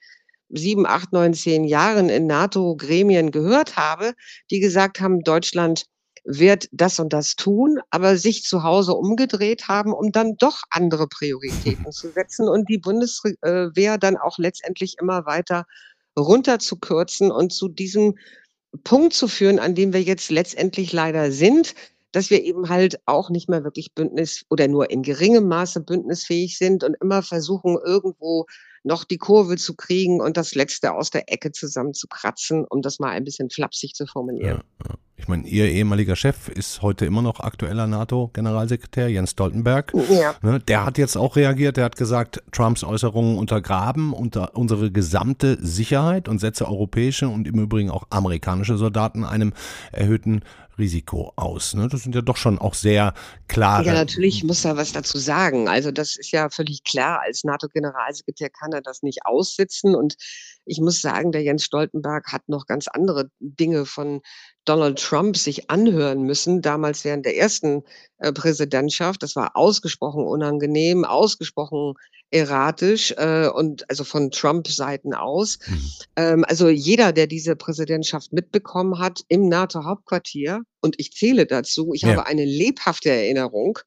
sieben, 0.52 0.86
acht, 0.86 1.12
neun, 1.12 1.34
zehn 1.34 1.64
Jahren 1.64 2.08
in 2.08 2.26
NATO-Gremien 2.26 3.30
gehört 3.30 3.76
habe, 3.76 4.12
die 4.50 4.60
gesagt 4.60 5.00
haben, 5.00 5.20
Deutschland 5.20 5.86
wird 6.24 6.68
das 6.72 6.98
und 6.98 7.12
das 7.12 7.34
tun, 7.34 7.80
aber 7.90 8.16
sich 8.16 8.44
zu 8.44 8.62
Hause 8.62 8.94
umgedreht 8.94 9.68
haben, 9.68 9.92
um 9.92 10.12
dann 10.12 10.36
doch 10.36 10.62
andere 10.70 11.08
Prioritäten 11.08 11.90
zu 11.92 12.10
setzen 12.10 12.48
und 12.48 12.68
die 12.68 12.78
Bundeswehr 12.78 13.98
dann 13.98 14.16
auch 14.16 14.38
letztendlich 14.38 14.96
immer 15.00 15.26
weiter 15.26 15.66
runterzukürzen 16.16 17.30
und 17.30 17.52
zu 17.52 17.68
diesem 17.68 18.18
Punkt 18.84 19.14
zu 19.14 19.28
führen, 19.28 19.58
an 19.58 19.74
dem 19.74 19.92
wir 19.92 20.02
jetzt 20.02 20.30
letztendlich 20.30 20.92
leider 20.92 21.32
sind, 21.32 21.74
dass 22.12 22.30
wir 22.30 22.42
eben 22.42 22.68
halt 22.68 23.00
auch 23.06 23.30
nicht 23.30 23.48
mehr 23.48 23.64
wirklich 23.64 23.94
bündnis 23.94 24.44
oder 24.50 24.68
nur 24.68 24.90
in 24.90 25.02
geringem 25.02 25.48
Maße 25.48 25.80
bündnisfähig 25.80 26.58
sind 26.58 26.84
und 26.84 26.94
immer 27.00 27.22
versuchen, 27.22 27.78
irgendwo 27.82 28.46
noch 28.84 29.04
die 29.04 29.18
Kurve 29.18 29.56
zu 29.56 29.74
kriegen 29.74 30.20
und 30.20 30.36
das 30.36 30.54
Letzte 30.54 30.92
aus 30.92 31.10
der 31.10 31.32
Ecke 31.32 31.52
zusammenzukratzen, 31.52 32.66
um 32.68 32.82
das 32.82 32.98
mal 32.98 33.10
ein 33.10 33.24
bisschen 33.24 33.48
flapsig 33.48 33.94
zu 33.94 34.06
formulieren. 34.06 34.62
Ja, 34.84 34.90
ja. 34.90 34.94
Ich 35.16 35.28
meine, 35.28 35.46
Ihr 35.46 35.68
ehemaliger 35.68 36.16
Chef 36.16 36.48
ist 36.48 36.82
heute 36.82 37.06
immer 37.06 37.22
noch 37.22 37.38
aktueller 37.38 37.86
NATO-Generalsekretär, 37.86 39.08
Jens 39.08 39.30
Stoltenberg. 39.30 39.92
Ja. 40.10 40.34
Ne, 40.42 40.58
der 40.58 40.84
hat 40.84 40.98
jetzt 40.98 41.16
auch 41.16 41.36
reagiert, 41.36 41.76
der 41.76 41.84
hat 41.84 41.96
gesagt, 41.96 42.42
Trumps 42.50 42.82
Äußerungen 42.82 43.38
untergraben 43.38 44.12
unter 44.12 44.56
unsere 44.56 44.90
gesamte 44.90 45.58
Sicherheit 45.64 46.28
und 46.28 46.40
setze 46.40 46.66
europäische 46.66 47.28
und 47.28 47.46
im 47.46 47.60
Übrigen 47.60 47.90
auch 47.90 48.04
amerikanische 48.10 48.76
Soldaten 48.76 49.24
einem 49.24 49.52
erhöhten 49.92 50.42
Risiko 50.78 51.32
aus. 51.36 51.74
Ne? 51.74 51.88
Das 51.88 52.02
sind 52.02 52.14
ja 52.14 52.22
doch 52.22 52.36
schon 52.36 52.58
auch 52.58 52.74
sehr 52.74 53.14
klare. 53.48 53.84
Ja, 53.84 53.92
natürlich 53.92 54.44
muss 54.44 54.64
er 54.64 54.76
was 54.76 54.92
dazu 54.92 55.18
sagen. 55.18 55.68
Also 55.68 55.90
das 55.90 56.16
ist 56.16 56.32
ja 56.32 56.48
völlig 56.50 56.84
klar. 56.84 57.20
Als 57.20 57.44
NATO-Generalsekretär 57.44 58.50
kann 58.50 58.72
er 58.72 58.80
das 58.80 59.02
nicht 59.02 59.20
aussitzen. 59.24 59.94
Und 59.94 60.16
ich 60.64 60.80
muss 60.80 61.00
sagen, 61.00 61.32
der 61.32 61.42
Jens 61.42 61.64
Stoltenberg 61.64 62.32
hat 62.32 62.48
noch 62.48 62.66
ganz 62.66 62.88
andere 62.88 63.30
Dinge 63.40 63.84
von 63.86 64.22
Donald 64.64 64.98
Trump 64.98 65.36
sich 65.36 65.70
anhören 65.70 66.22
müssen, 66.22 66.62
damals 66.62 67.04
während 67.04 67.26
der 67.26 67.36
ersten 67.36 67.82
äh, 68.18 68.32
Präsidentschaft. 68.32 69.22
Das 69.22 69.34
war 69.36 69.56
ausgesprochen 69.56 70.24
unangenehm, 70.24 71.04
ausgesprochen 71.04 71.94
erratisch 72.30 73.12
äh, 73.18 73.48
und 73.48 73.88
also 73.90 74.04
von 74.04 74.30
Trump-Seiten 74.30 75.14
aus. 75.14 75.58
Mhm. 75.66 75.90
Ähm, 76.16 76.44
also 76.48 76.68
jeder, 76.68 77.12
der 77.12 77.26
diese 77.26 77.56
Präsidentschaft 77.56 78.32
mitbekommen 78.32 78.98
hat 78.98 79.20
im 79.28 79.48
NATO-Hauptquartier, 79.48 80.62
und 80.82 80.96
ich 80.98 81.12
zähle 81.12 81.46
dazu, 81.46 81.92
ich 81.94 82.02
ja. 82.02 82.08
habe 82.08 82.26
eine 82.26 82.44
lebhafte 82.44 83.10
Erinnerung 83.10 83.78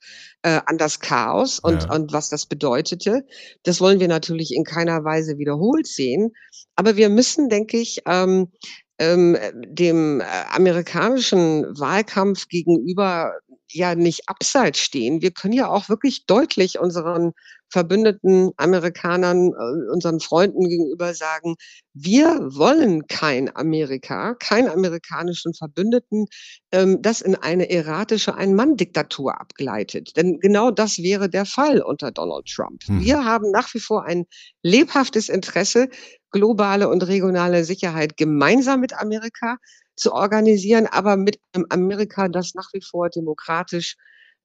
äh, 0.44 0.62
an 0.65 0.77
das 0.77 1.01
Chaos 1.01 1.60
und, 1.60 1.84
ja. 1.84 1.94
und 1.94 2.13
was 2.13 2.29
das 2.29 2.46
bedeutete. 2.46 3.25
Das 3.63 3.82
wollen 3.82 4.00
wir 4.00 4.08
natürlich 4.08 4.53
in 4.53 4.63
keiner 4.63 5.03
Weise 5.03 5.38
wiederholt 5.38 5.88
sehen. 5.88 6.32
Aber 6.77 6.96
wir 6.96 7.10
müssen, 7.10 7.50
denke 7.50 7.77
ich, 7.77 8.01
ähm, 8.05 8.51
ähm, 9.00 9.38
dem 9.54 10.22
äh, 10.22 10.25
amerikanischen 10.52 11.64
Wahlkampf 11.78 12.48
gegenüber 12.48 13.34
ja 13.72 13.96
nicht 13.96 14.30
abseits 14.30 14.80
stehen. 14.80 15.22
Wir 15.22 15.32
können 15.32 15.54
ja 15.54 15.68
auch 15.68 15.90
wirklich 15.90 16.25
deutlich 16.25 16.80
unseren 16.80 17.34
verbündeten 17.70 18.52
Amerikanern, 18.58 19.48
äh, 19.48 19.92
unseren 19.92 20.20
Freunden 20.20 20.70
gegenüber 20.70 21.14
sagen, 21.14 21.56
wir 21.94 22.40
wollen 22.56 23.08
kein 23.08 23.54
Amerika, 23.56 24.36
keinen 24.36 24.70
amerikanischen 24.70 25.54
Verbündeten, 25.54 26.28
ähm, 26.72 27.02
das 27.02 27.22
in 27.22 27.36
eine 27.36 27.70
erratische 27.70 28.36
Ein-Mann-Diktatur 28.36 29.40
abgleitet. 29.40 30.16
Denn 30.16 30.40
genau 30.40 30.72
das 30.72 31.00
wäre 31.00 31.30
der 31.30 31.46
Fall 31.46 31.82
unter 31.82 32.12
Donald 32.12 32.46
Trump. 32.46 32.84
Hm. 32.86 33.02
Wir 33.02 33.25
haben 33.25 33.52
nach 33.52 33.74
wie 33.74 33.80
vor 33.80 34.06
ein 34.06 34.25
lebhaftes 34.62 35.30
Interesse, 35.30 35.90
globale 36.36 36.89
und 36.89 37.01
regionale 37.08 37.63
Sicherheit 37.63 38.18
gemeinsam 38.18 38.82
mit 38.82 38.94
Amerika 38.94 39.56
zu 39.96 40.12
organisieren, 40.12 40.86
aber 40.86 41.15
mit 41.15 41.39
einem 41.54 41.65
Amerika, 41.70 42.27
das 42.27 42.56
nach 42.56 42.74
wie 42.74 42.82
vor 42.82 43.10
demokratisch 43.10 43.96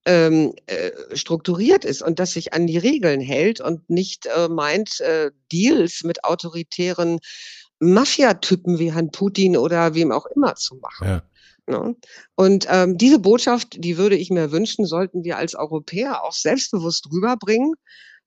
ähm, 0.06 0.54
äh, 0.66 0.92
strukturiert 1.16 1.84
ist 1.84 2.00
und 2.00 2.20
das 2.20 2.30
sich 2.30 2.54
an 2.54 2.68
die 2.68 2.78
Regeln 2.78 3.20
hält 3.20 3.60
und 3.60 3.90
nicht 3.90 4.26
äh, 4.26 4.48
meint, 4.48 5.00
äh, 5.00 5.32
Deals 5.50 6.04
mit 6.04 6.22
autoritären 6.22 7.18
Mafiatypen 7.80 8.78
wie 8.78 8.92
Herrn 8.92 9.10
Putin 9.10 9.56
oder 9.56 9.94
wem 9.94 10.12
auch 10.12 10.26
immer 10.26 10.54
zu 10.54 10.76
machen. 10.76 11.08
Ja. 11.08 11.22
Ne? 11.66 11.96
Und 12.36 12.68
ähm, 12.70 12.98
diese 12.98 13.18
Botschaft, 13.18 13.82
die 13.82 13.96
würde 13.96 14.16
ich 14.16 14.30
mir 14.30 14.52
wünschen, 14.52 14.86
sollten 14.86 15.24
wir 15.24 15.38
als 15.38 15.56
Europäer 15.56 16.22
auch 16.22 16.34
selbstbewusst 16.34 17.08
rüberbringen. 17.12 17.74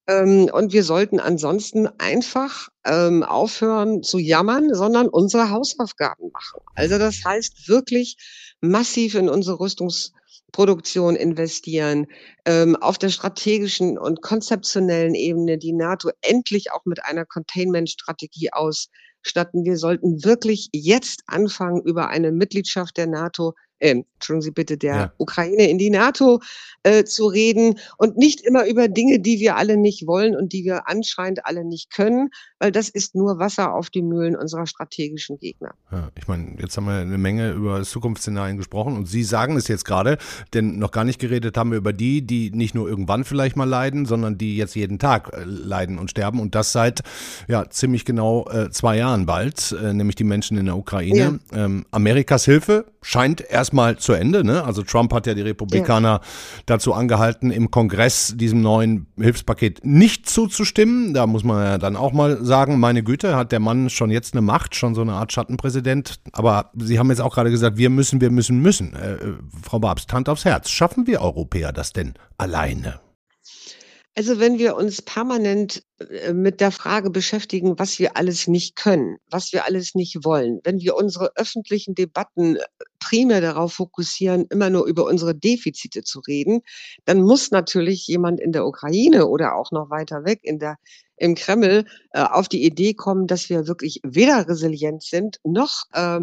Ähm, 0.07 0.50
und 0.51 0.74
wir 0.74 0.83
sollten 0.83 1.19
ansonsten 1.19 1.88
einfach 1.98 2.69
ähm, 2.86 3.24
aufhören 3.24 4.03
zu 4.03 4.17
jammern, 4.17 4.74
sondern 4.74 5.07
unsere 5.07 5.50
Hausaufgaben 5.50 6.29
machen. 6.31 6.60
Also 6.75 6.98
das 6.98 7.24
heißt 7.24 7.69
wirklich 7.69 8.17
massiv 8.60 9.15
in 9.15 9.29
unsere 9.29 9.60
Rüstungsproduktion 9.62 11.15
investieren, 11.15 12.07
ähm, 12.45 12.75
auf 12.75 12.98
der 12.98 13.10
strategischen 13.10 13.98
und 13.98 14.22
konzeptionellen 14.22 15.15
Ebene 15.15 15.57
die 15.57 15.74
NATO 15.74 16.12
endlich 16.22 16.74
auch 16.74 16.86
mit 16.86 17.05
einer 17.05 17.25
Containment-Strategie 17.25 18.51
ausstatten. 18.51 19.63
Wir 19.63 19.77
sollten 19.77 20.25
wirklich 20.25 20.67
jetzt 20.74 21.22
anfangen, 21.27 21.81
über 21.81 22.10
eine 22.10 22.33
Mitgliedschaft 22.33 22.98
der 22.98 23.07
NATO 23.07 23.53
äh, 23.84 24.04
Entschuldigen 24.24 24.42
Sie 24.42 24.52
bitte, 24.52 24.78
der 24.78 24.96
ja. 24.96 25.13
Ukraine 25.18 25.70
in 25.70 25.78
die 25.78 25.90
NATO 25.90 26.40
äh, 26.84 27.04
zu 27.04 27.25
reden 27.25 27.78
und 27.98 28.18
nicht 28.18 28.40
immer 28.40 28.66
über 28.66 28.88
Dinge, 28.88 29.20
die 29.20 29.40
wir 29.40 29.58
alle 29.58 29.75
nicht 29.75 30.08
wollen 30.08 30.34
und 30.34 30.54
die 30.54 30.63
wir 30.63 30.88
anscheinend 30.88 31.46
alle 31.46 31.66
nicht 31.66 31.92
können, 31.92 32.30
weil 32.60 32.72
das 32.72 32.88
ist 32.88 33.16
nur 33.16 33.38
Wasser 33.40 33.74
auf 33.74 33.90
die 33.90 34.02
Mühlen 34.02 34.38
unserer 34.38 34.66
strategischen 34.66 35.40
Gegner. 35.40 35.74
Ja, 35.92 36.10
ich 36.18 36.28
meine, 36.30 36.56
jetzt 36.60 36.78
haben 36.78 36.86
wir 36.86 36.94
eine 36.94 37.18
Menge 37.18 37.52
über 37.52 37.84
Zukunftsszenarien 37.84 38.56
gesprochen 38.56 38.96
und 38.96 39.08
Sie 39.08 39.24
sagen 39.24 39.58
es 39.58 39.68
jetzt 39.68 39.84
gerade, 39.84 40.18
denn 40.54 40.80
noch 40.80 40.92
gar 40.92 41.04
nicht 41.04 41.20
geredet 41.20 41.58
haben 41.58 41.72
wir 41.72 41.78
über 41.78 41.92
die, 41.92 42.25
die 42.25 42.50
nicht 42.52 42.75
nur 42.75 42.88
irgendwann 42.88 43.25
vielleicht 43.25 43.58
mal 43.58 43.68
leiden, 43.68 44.06
sondern 44.06 44.38
die 44.38 44.56
jetzt 44.56 44.75
jeden 44.75 45.00
Tag 45.00 45.34
äh, 45.34 45.44
leiden 45.44 46.00
und 46.00 46.12
sterben 46.12 46.40
und 46.40 46.56
das 46.56 46.72
seit 46.72 47.02
ja 47.50 47.70
ziemlich 47.70 48.06
genau 48.06 48.48
äh, 48.50 48.70
zwei 48.70 48.98
Jahren 48.98 49.25
bald, 49.25 49.75
äh, 49.84 49.92
nämlich 49.92 50.16
die 50.16 50.24
Menschen 50.24 50.58
in 50.58 50.68
der 50.68 50.78
Ukraine. 50.78 51.40
Ja. 51.52 51.66
Ähm, 51.66 51.86
Amerikas 51.92 52.46
Hilfe 52.46 52.86
scheint 53.02 53.42
erstmal 53.74 53.98
zu 53.98 54.13
Ende. 54.13 54.44
Ne? 54.44 54.63
Also 54.63 54.84
Trump 54.84 55.13
hat 55.13 55.25
ja 55.25 55.34
die 55.34 55.42
Republikaner 55.42 56.22
ja. 56.22 56.22
dazu 56.65 56.94
angehalten, 56.94 57.50
im 57.50 57.72
Kongress 57.72 58.34
diesem 58.38 58.62
neuen 58.62 59.08
Hilfspaket 59.20 59.84
nicht 59.84 60.30
zuzustimmen. 60.30 61.13
Da 61.13 61.25
muss 61.25 61.44
man 61.44 61.65
ja 61.65 61.77
dann 61.77 61.96
auch 61.96 62.13
mal 62.13 62.44
sagen, 62.46 62.80
meine 62.80 63.03
Güte, 63.03 63.36
hat 63.36 63.51
der 63.51 63.60
Mann 63.60 63.89
schon 63.89 64.12
jetzt 64.12 64.34
eine 64.34 64.42
Macht, 64.42 64.75
schon 64.75 64.94
so 64.94 65.01
eine 65.01 65.13
Art 65.13 65.34
Schattenpräsident. 65.34 66.20
Aber 66.34 66.72
Sie 66.75 67.00
haben 67.00 67.10
jetzt 67.10 67.22
auch 67.22 67.34
gerade 67.34 67.50
gesagt, 67.50 67.77
wir 67.77 67.89
müssen, 67.89 68.22
wir 68.22 68.30
müssen, 68.30 68.60
müssen. 68.60 68.94
Äh, 68.94 69.13
äh 69.13 69.34
Frau 69.63 69.80
Babs, 69.80 70.06
Hand 70.12 70.30
aufs 70.30 70.46
Herz. 70.46 70.70
Schaffen 70.70 71.08
wir 71.08 71.22
Europäer 71.22 71.72
das 71.72 71.94
denn 71.94 72.13
alleine? 72.38 73.00
Also 74.15 74.39
wenn 74.39 74.60
wir 74.60 74.75
uns 74.75 75.01
permanent 75.01 75.84
äh, 76.00 76.34
mit 76.34 76.62
der 76.62 76.72
Frage 76.72 77.10
beschäftigen, 77.10 77.79
was 77.79 77.98
wir 77.98 78.15
alles 78.15 78.48
nicht 78.48 78.75
können, 78.75 79.17
was 79.29 79.53
wir 79.53 79.65
alles 79.65 79.96
nicht 79.96 80.24
wollen, 80.24 80.60
wenn 80.63 80.79
wir 80.79 80.96
unsere 80.96 81.36
öffentlichen 81.36 81.96
Debatten 81.96 82.58
äh, 82.58 82.63
primär 83.00 83.41
darauf 83.41 83.74
fokussieren, 83.74 84.46
immer 84.50 84.70
nur 84.70 84.86
über 84.86 85.05
unsere 85.05 85.34
Defizite 85.34 86.03
zu 86.03 86.20
reden, 86.20 86.62
dann 87.05 87.22
muss 87.22 87.50
natürlich 87.50 88.05
jemand 88.08 88.39
in 88.39 88.51
der 88.51 88.67
Ukraine 88.67 89.25
oder 89.27 89.55
auch 89.55 89.72
noch 89.72 89.89
weiter 89.89 90.25
weg 90.25 90.41
in 90.43 90.60
der 90.60 90.77
im 91.15 91.36
Kreml 91.36 91.86
äh, 92.12 92.22
auf 92.22 92.50
die 92.50 92.65
Idee 92.65 92.93
kommen, 92.93 93.27
dass 93.27 93.50
wir 93.50 93.67
wirklich 93.67 94.01
weder 94.03 94.48
resilient 94.48 95.03
sind 95.03 95.39
noch 95.43 95.84
äh, 95.93 96.20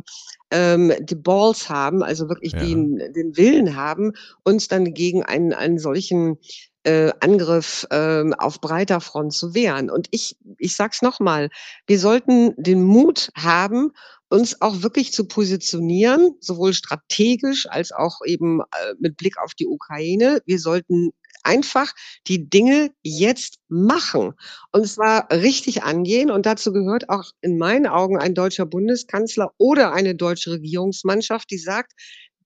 ähm, 0.51 0.93
die 1.01 1.15
Balls 1.15 1.69
haben, 1.69 2.03
also 2.03 2.29
wirklich 2.29 2.53
ja. 2.53 2.61
den, 2.61 2.99
den 3.13 3.37
Willen 3.37 3.77
haben, 3.77 4.13
uns 4.43 4.69
dann 4.69 4.93
gegen 4.93 5.23
einen, 5.23 5.53
einen 5.53 5.79
solchen 5.79 6.39
äh, 6.85 7.13
Angriff 7.21 7.87
äh, 7.91 8.25
auf 8.39 8.61
breiter 8.61 9.01
Front 9.01 9.33
zu 9.33 9.55
wehren. 9.55 9.91
Und 9.91 10.09
ich, 10.11 10.37
ich 10.59 10.77
sag's 10.77 11.03
nochmal, 11.03 11.51
wir 11.87 11.99
sollten 11.99 12.55
den 12.57 12.83
Mut 12.83 13.31
haben, 13.37 13.93
uns 14.29 14.61
auch 14.63 14.83
wirklich 14.83 15.13
zu 15.13 15.27
positionieren, 15.27 16.37
sowohl 16.41 16.73
strategisch 16.73 17.67
als 17.69 17.93
auch 17.93 18.21
eben 18.25 18.61
äh, 18.61 18.95
mit 18.99 19.17
Blick 19.17 19.39
auf 19.39 19.55
die 19.55 19.67
Ukraine. 19.67 20.41
Wir 20.47 20.59
sollten 20.59 21.11
einfach 21.43 21.93
die 22.27 22.49
Dinge 22.49 22.91
jetzt 23.03 23.59
machen 23.69 24.35
und 24.73 24.87
zwar 24.87 25.31
richtig 25.31 25.83
angehen. 25.83 26.31
Und 26.31 26.47
dazu 26.47 26.73
gehört 26.73 27.09
auch 27.09 27.33
in 27.41 27.59
meinen 27.59 27.87
Augen 27.87 28.19
ein 28.19 28.35
deutscher 28.35 28.67
Bundeskanzler 28.67 29.53
oder 29.59 29.93
eine 29.93 30.15
deutsche 30.15 30.53
Regierungsmannschaft, 30.53 31.51
die 31.51 31.59
sagt, 31.59 31.93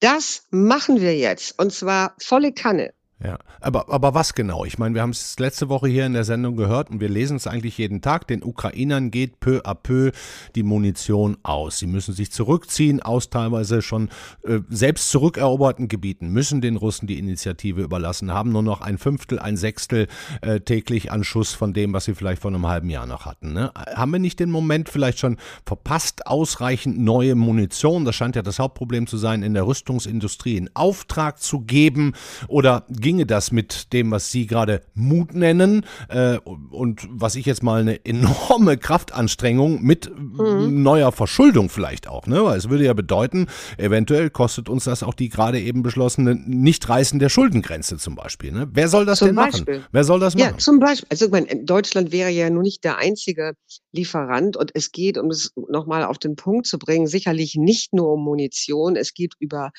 das 0.00 0.46
machen 0.50 1.00
wir 1.00 1.16
jetzt 1.16 1.58
und 1.58 1.72
zwar 1.72 2.14
volle 2.18 2.52
Kanne. 2.52 2.92
Ja, 3.22 3.38
aber, 3.60 3.88
aber 3.90 4.12
was 4.12 4.34
genau? 4.34 4.64
Ich 4.64 4.76
meine, 4.76 4.94
wir 4.96 5.02
haben 5.02 5.10
es 5.10 5.38
letzte 5.38 5.68
Woche 5.68 5.86
hier 5.86 6.04
in 6.04 6.14
der 6.14 6.24
Sendung 6.24 6.56
gehört 6.56 6.90
und 6.90 7.00
wir 7.00 7.08
lesen 7.08 7.36
es 7.36 7.46
eigentlich 7.46 7.78
jeden 7.78 8.02
Tag. 8.02 8.26
Den 8.26 8.42
Ukrainern 8.42 9.12
geht 9.12 9.38
peu 9.38 9.60
à 9.64 9.74
peu 9.74 10.10
die 10.56 10.64
Munition 10.64 11.36
aus. 11.44 11.78
Sie 11.78 11.86
müssen 11.86 12.12
sich 12.12 12.32
zurückziehen 12.32 13.00
aus 13.00 13.30
teilweise 13.30 13.82
schon 13.82 14.08
äh, 14.42 14.58
selbst 14.68 15.10
zurückeroberten 15.10 15.86
Gebieten, 15.86 16.30
müssen 16.30 16.60
den 16.60 16.74
Russen 16.74 17.06
die 17.06 17.18
Initiative 17.18 17.82
überlassen, 17.82 18.32
haben 18.32 18.50
nur 18.50 18.64
noch 18.64 18.80
ein 18.80 18.98
Fünftel, 18.98 19.38
ein 19.38 19.56
Sechstel 19.56 20.08
äh, 20.42 20.60
täglich 20.60 21.12
an 21.12 21.22
Schuss 21.22 21.54
von 21.54 21.72
dem, 21.72 21.92
was 21.92 22.06
sie 22.06 22.16
vielleicht 22.16 22.42
vor 22.42 22.50
einem 22.50 22.66
halben 22.66 22.90
Jahr 22.90 23.06
noch 23.06 23.26
hatten. 23.26 23.52
Ne? 23.52 23.70
Haben 23.74 24.12
wir 24.12 24.18
nicht 24.18 24.40
den 24.40 24.50
Moment 24.50 24.88
vielleicht 24.88 25.20
schon 25.20 25.36
verpasst, 25.64 26.26
ausreichend 26.26 26.98
neue 26.98 27.36
Munition, 27.36 28.04
das 28.04 28.16
scheint 28.16 28.34
ja 28.34 28.42
das 28.42 28.58
Hauptproblem 28.58 29.06
zu 29.06 29.18
sein, 29.18 29.44
in 29.44 29.54
der 29.54 29.66
Rüstungsindustrie 29.66 30.56
in 30.56 30.68
Auftrag 30.74 31.40
zu 31.40 31.60
geben 31.60 32.14
oder 32.48 32.84
ginge 33.04 33.26
das 33.26 33.52
mit 33.52 33.92
dem, 33.92 34.10
was 34.10 34.32
Sie 34.32 34.46
gerade 34.46 34.80
Mut 34.94 35.34
nennen 35.34 35.84
äh, 36.08 36.38
und 36.38 37.06
was 37.10 37.36
ich 37.36 37.44
jetzt 37.44 37.62
mal 37.62 37.82
eine 37.82 38.02
enorme 38.06 38.78
Kraftanstrengung 38.78 39.82
mit 39.82 40.10
mhm. 40.16 40.82
neuer 40.82 41.12
Verschuldung 41.12 41.68
vielleicht 41.68 42.08
auch, 42.08 42.26
ne? 42.26 42.42
Weil 42.42 42.56
es 42.56 42.70
würde 42.70 42.84
ja 42.84 42.94
bedeuten, 42.94 43.48
eventuell 43.76 44.30
kostet 44.30 44.70
uns 44.70 44.84
das 44.84 45.02
auch 45.02 45.12
die 45.12 45.28
gerade 45.28 45.60
eben 45.60 45.82
beschlossene 45.82 46.34
Nichtreißen 46.34 47.18
der 47.18 47.28
Schuldengrenze 47.28 47.98
zum 47.98 48.14
Beispiel. 48.14 48.52
Ne? 48.52 48.70
Wer 48.72 48.88
soll 48.88 49.04
das 49.04 49.18
zum 49.18 49.28
denn 49.28 49.36
Beispiel. 49.36 49.80
machen? 49.80 49.88
Wer 49.92 50.04
soll 50.04 50.20
das 50.20 50.34
machen? 50.34 50.52
Ja, 50.52 50.58
zum 50.58 50.80
Beispiel. 50.80 51.08
Also 51.10 51.26
ich 51.26 51.30
meine, 51.30 51.62
Deutschland 51.62 52.10
wäre 52.10 52.30
ja 52.30 52.48
nun 52.48 52.62
nicht 52.62 52.84
der 52.84 52.96
einzige 52.96 53.52
Lieferant 53.92 54.56
und 54.56 54.70
es 54.72 54.92
geht, 54.92 55.18
um 55.18 55.28
es 55.30 55.52
nochmal 55.68 56.04
auf 56.04 56.16
den 56.16 56.36
Punkt 56.36 56.66
zu 56.66 56.78
bringen, 56.78 57.06
sicherlich 57.06 57.54
nicht 57.56 57.92
nur 57.92 58.14
um 58.14 58.24
Munition, 58.24 58.96
es 58.96 59.12
geht 59.12 59.34
über 59.38 59.72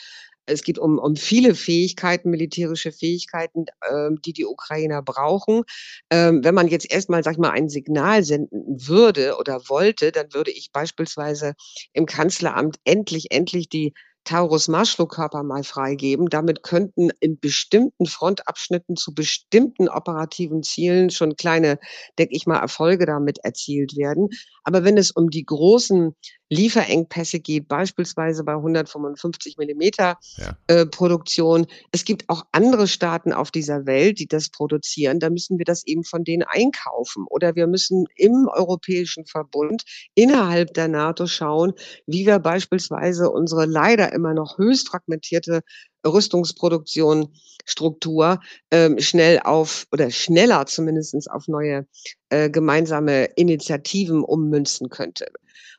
es 0.46 0.64
geht 0.64 0.80
um, 0.80 1.00
um 1.00 1.16
viele 1.16 1.56
Fähigkeiten, 1.56 2.30
militärische 2.30 2.92
Fähigkeiten, 2.92 3.66
äh, 3.82 4.10
die 4.26 4.34
die 4.34 4.46
Ukrainer 4.46 5.02
brauchen. 5.02 5.64
Ähm, 6.10 6.44
wenn 6.44 6.56
man 6.56 6.68
jetzt 6.68 6.92
erstmal, 6.92 7.24
sag 7.24 7.34
ich 7.34 7.40
mal, 7.40 7.52
ein 7.52 7.70
Signal 7.70 8.24
senden 8.24 8.88
würde 8.88 9.38
oder 9.38 9.62
wollte, 9.70 10.12
dann 10.12 10.34
würde 10.34 10.52
ich 10.52 10.72
beispielsweise 10.72 11.54
im 11.94 12.06
Kanzleramt 12.06 12.78
endlich, 12.84 13.32
endlich 13.32 13.70
die 13.70 13.94
Taurus-Marschflugkörper 14.26 15.44
mal 15.44 15.64
freigeben. 15.64 16.30
Damit 16.30 16.64
könnten 16.64 17.12
in 17.20 17.40
bestimmten 17.40 18.08
Frontabschnitten 18.08 18.96
zu 18.98 19.14
bestimmten 19.14 19.88
operativen 19.88 20.64
Zielen 20.64 21.12
schon 21.12 21.36
kleine, 21.36 21.80
denke 22.18 22.36
ich 22.36 22.48
mal, 22.48 22.60
Erfolge 22.60 23.06
damit 23.06 23.38
erzielt 23.44 23.96
werden. 23.96 24.30
Aber 24.64 24.84
wenn 24.84 24.98
es 24.98 25.12
um 25.12 25.30
die 25.30 25.46
großen 25.46 26.16
Lieferengpässe 26.50 27.40
geht, 27.40 27.68
beispielsweise 27.68 28.44
bei 28.44 28.54
155 28.54 29.58
Millimeter 29.58 30.18
ja. 30.38 30.58
äh, 30.68 30.86
Produktion. 30.86 31.66
Es 31.92 32.06
gibt 32.06 32.30
auch 32.30 32.46
andere 32.52 32.88
Staaten 32.88 33.34
auf 33.34 33.52
dieser 33.52 33.86
Welt, 33.86 34.20
die 34.20 34.28
das 34.28 34.50
produzieren. 34.50 35.20
Da 35.20 35.30
müssen 35.30 35.58
wir 35.58 35.66
das 35.66 35.86
eben 35.86 36.04
von 36.04 36.24
denen 36.24 36.44
einkaufen. 36.44 37.26
Oder 37.30 37.56
wir 37.56 37.68
müssen 37.68 38.06
im 38.16 38.48
Europäischen 38.52 39.26
Verbund 39.26 39.84
innerhalb 40.14 40.74
der 40.74 40.88
NATO 40.88 41.26
schauen, 41.26 41.74
wie 42.06 42.26
wir 42.26 42.40
beispielsweise 42.40 43.32
unsere 43.32 43.66
leider 43.66 44.14
immer 44.14 44.34
noch 44.34 44.58
höchst 44.58 44.90
fragmentierte 44.90 45.62
Rüstungsproduktion, 46.06 47.34
Struktur 47.66 48.40
ähm, 48.70 49.00
schnell 49.00 49.40
auf 49.40 49.88
oder 49.92 50.12
schneller 50.12 50.68
zumindestens 50.68 51.28
auf 51.28 51.48
neue 51.48 51.88
äh, 52.30 52.50
gemeinsame 52.52 53.26
Initiativen 53.36 54.24
ummünzen 54.24 54.90
könnte. 54.90 55.26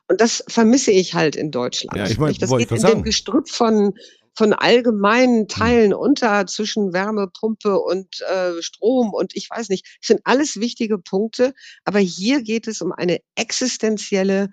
Und 0.07 0.21
das 0.21 0.43
vermisse 0.47 0.91
ich 0.91 1.13
halt 1.13 1.35
in 1.35 1.51
Deutschland. 1.51 1.97
Ja, 1.97 2.07
ich 2.07 2.17
mein, 2.17 2.33
das 2.35 2.49
geht 2.49 2.71
in 2.71 2.79
sagen. 2.79 2.99
dem 2.99 3.03
Gestrüpp 3.03 3.49
von 3.49 3.93
von 4.37 4.53
allgemeinen 4.53 5.41
hm. 5.41 5.47
Teilen 5.47 5.93
unter 5.95 6.45
zwischen 6.45 6.93
Wärmepumpe 6.93 7.79
und 7.79 8.21
äh, 8.21 8.61
Strom 8.61 9.11
und 9.11 9.35
ich 9.35 9.49
weiß 9.49 9.69
nicht, 9.69 9.85
das 9.99 10.07
sind 10.09 10.21
alles 10.25 10.59
wichtige 10.59 10.99
Punkte, 10.99 11.55
aber 11.85 11.97
hier 11.97 12.43
geht 12.43 12.67
es 12.67 12.81
um 12.81 12.91
eine 12.91 13.19
existenzielle 13.35 14.51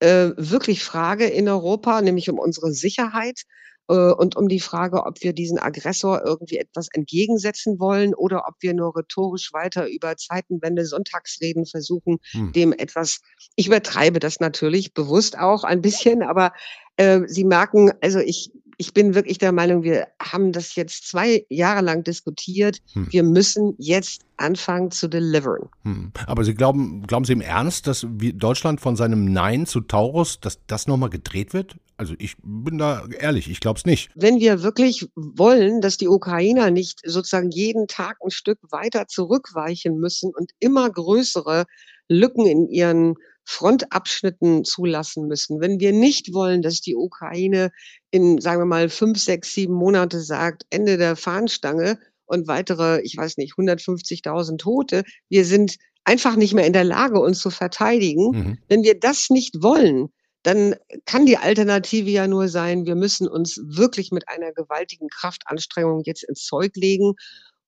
äh, 0.00 0.30
wirklich 0.36 0.82
Frage 0.82 1.26
in 1.26 1.48
Europa, 1.48 2.02
nämlich 2.02 2.28
um 2.28 2.40
unsere 2.40 2.72
Sicherheit 2.72 3.42
und 3.90 4.36
um 4.36 4.48
die 4.48 4.60
Frage, 4.60 5.04
ob 5.04 5.22
wir 5.22 5.32
diesen 5.32 5.58
Aggressor 5.58 6.22
irgendwie 6.24 6.58
etwas 6.58 6.88
entgegensetzen 6.92 7.80
wollen 7.80 8.14
oder 8.14 8.44
ob 8.46 8.54
wir 8.60 8.74
nur 8.74 8.96
rhetorisch 8.96 9.52
weiter 9.52 9.88
über 9.88 10.16
Zeitenwende, 10.16 10.86
Sonntagsreden 10.86 11.66
versuchen, 11.66 12.18
hm. 12.32 12.52
dem 12.52 12.72
etwas, 12.72 13.20
ich 13.56 13.66
übertreibe 13.66 14.20
das 14.20 14.40
natürlich 14.40 14.94
bewusst 14.94 15.38
auch 15.38 15.64
ein 15.64 15.82
bisschen, 15.82 16.22
aber 16.22 16.52
äh, 16.96 17.20
Sie 17.26 17.44
merken, 17.44 17.92
also 18.00 18.18
ich, 18.18 18.52
ich 18.80 18.94
bin 18.94 19.14
wirklich 19.14 19.36
der 19.36 19.52
Meinung, 19.52 19.82
wir 19.82 20.08
haben 20.18 20.52
das 20.52 20.74
jetzt 20.74 21.06
zwei 21.06 21.44
Jahre 21.50 21.82
lang 21.82 22.02
diskutiert. 22.02 22.78
Hm. 22.94 23.08
Wir 23.10 23.22
müssen 23.22 23.74
jetzt 23.76 24.22
anfangen 24.38 24.90
zu 24.90 25.06
deliveren. 25.06 25.68
Hm. 25.82 26.12
Aber 26.26 26.44
Sie 26.44 26.54
glauben, 26.54 27.06
glauben 27.06 27.26
Sie 27.26 27.34
im 27.34 27.42
Ernst, 27.42 27.86
dass 27.86 28.06
Deutschland 28.08 28.80
von 28.80 28.96
seinem 28.96 29.30
Nein 29.30 29.66
zu 29.66 29.82
Taurus, 29.82 30.40
dass 30.40 30.60
das 30.66 30.86
nochmal 30.86 31.10
gedreht 31.10 31.52
wird? 31.52 31.76
Also 31.98 32.14
ich 32.18 32.36
bin 32.42 32.78
da 32.78 33.06
ehrlich, 33.18 33.50
ich 33.50 33.60
glaube 33.60 33.78
es 33.78 33.84
nicht. 33.84 34.08
Wenn 34.14 34.40
wir 34.40 34.62
wirklich 34.62 35.06
wollen, 35.14 35.82
dass 35.82 35.98
die 35.98 36.08
Ukrainer 36.08 36.70
nicht 36.70 37.02
sozusagen 37.04 37.50
jeden 37.50 37.86
Tag 37.86 38.16
ein 38.24 38.30
Stück 38.30 38.60
weiter 38.70 39.08
zurückweichen 39.08 39.98
müssen 39.98 40.32
und 40.34 40.52
immer 40.58 40.88
größere 40.88 41.66
Lücken 42.08 42.46
in 42.46 42.66
ihren 42.66 43.16
Frontabschnitten 43.50 44.64
zulassen 44.64 45.26
müssen, 45.26 45.60
wenn 45.60 45.80
wir 45.80 45.92
nicht 45.92 46.32
wollen, 46.32 46.62
dass 46.62 46.80
die 46.80 46.94
Ukraine 46.94 47.72
in, 48.12 48.40
sagen 48.40 48.60
wir 48.60 48.66
mal, 48.66 48.88
fünf, 48.88 49.18
sechs, 49.18 49.52
sieben 49.52 49.74
Monate 49.74 50.20
sagt, 50.20 50.66
Ende 50.70 50.96
der 50.98 51.16
Fahnenstange 51.16 51.98
und 52.26 52.46
weitere, 52.46 53.00
ich 53.00 53.16
weiß 53.16 53.38
nicht, 53.38 53.54
150.000 53.54 54.56
Tote, 54.58 55.02
wir 55.28 55.44
sind 55.44 55.78
einfach 56.04 56.36
nicht 56.36 56.54
mehr 56.54 56.64
in 56.64 56.72
der 56.72 56.84
Lage, 56.84 57.18
uns 57.20 57.40
zu 57.40 57.50
verteidigen. 57.50 58.30
Mhm. 58.30 58.58
Wenn 58.68 58.84
wir 58.84 58.98
das 59.00 59.30
nicht 59.30 59.60
wollen, 59.60 60.10
dann 60.44 60.76
kann 61.04 61.26
die 61.26 61.36
Alternative 61.36 62.08
ja 62.08 62.28
nur 62.28 62.48
sein, 62.48 62.86
wir 62.86 62.94
müssen 62.94 63.26
uns 63.26 63.60
wirklich 63.64 64.12
mit 64.12 64.28
einer 64.28 64.52
gewaltigen 64.52 65.08
Kraftanstrengung 65.08 66.02
jetzt 66.04 66.22
ins 66.22 66.44
Zeug 66.44 66.76
legen 66.76 67.14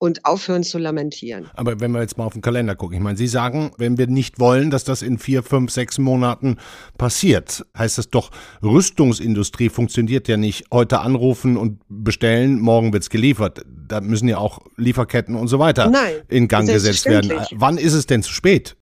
und 0.03 0.25
aufhören 0.25 0.65
zu 0.65 0.79
lamentieren. 0.79 1.49
Aber 1.55 1.79
wenn 1.79 1.93
wir 1.93 2.01
jetzt 2.01 2.19
mal 2.19 2.25
auf 2.25 2.33
den 2.33 2.43
Kalender 2.43 2.75
gucken, 2.75 2.97
ich 2.97 3.03
meine, 3.03 3.17
Sie 3.17 3.29
sagen, 3.29 3.71
wenn 3.79 3.99
wir 3.99 4.09
nicht 4.09 4.41
wollen, 4.41 4.73
dass 4.73 4.83
das 4.83 5.01
in 5.01 5.17
vier, 5.17 5.45
fünf, 5.45 5.71
sechs 5.71 5.97
Monaten 5.99 6.57
passiert, 6.99 7.65
heißt 7.79 7.99
das 7.99 8.11
doch, 8.11 8.33
Rüstungsindustrie 8.65 9.69
funktioniert 9.69 10.27
ja 10.27 10.37
nicht. 10.37 10.65
Heute 10.73 10.99
anrufen 10.99 11.57
und 11.57 11.79
bestellen, 11.89 12.59
morgen 12.59 12.93
wird's 12.93 13.11
geliefert. 13.11 13.65
Da 13.87 14.01
müssen 14.01 14.27
ja 14.27 14.39
auch 14.39 14.59
Lieferketten 14.77 15.37
und 15.37 15.47
so 15.47 15.61
weiter 15.61 15.89
Nein, 15.89 16.15
in 16.27 16.49
Gang 16.49 16.69
gesetzt 16.69 17.07
werden. 17.07 17.31
Wann 17.53 17.79
ist 17.79 17.93
es 17.93 18.07
denn 18.07 18.25
zu 18.25 18.33
spät? 18.33 18.77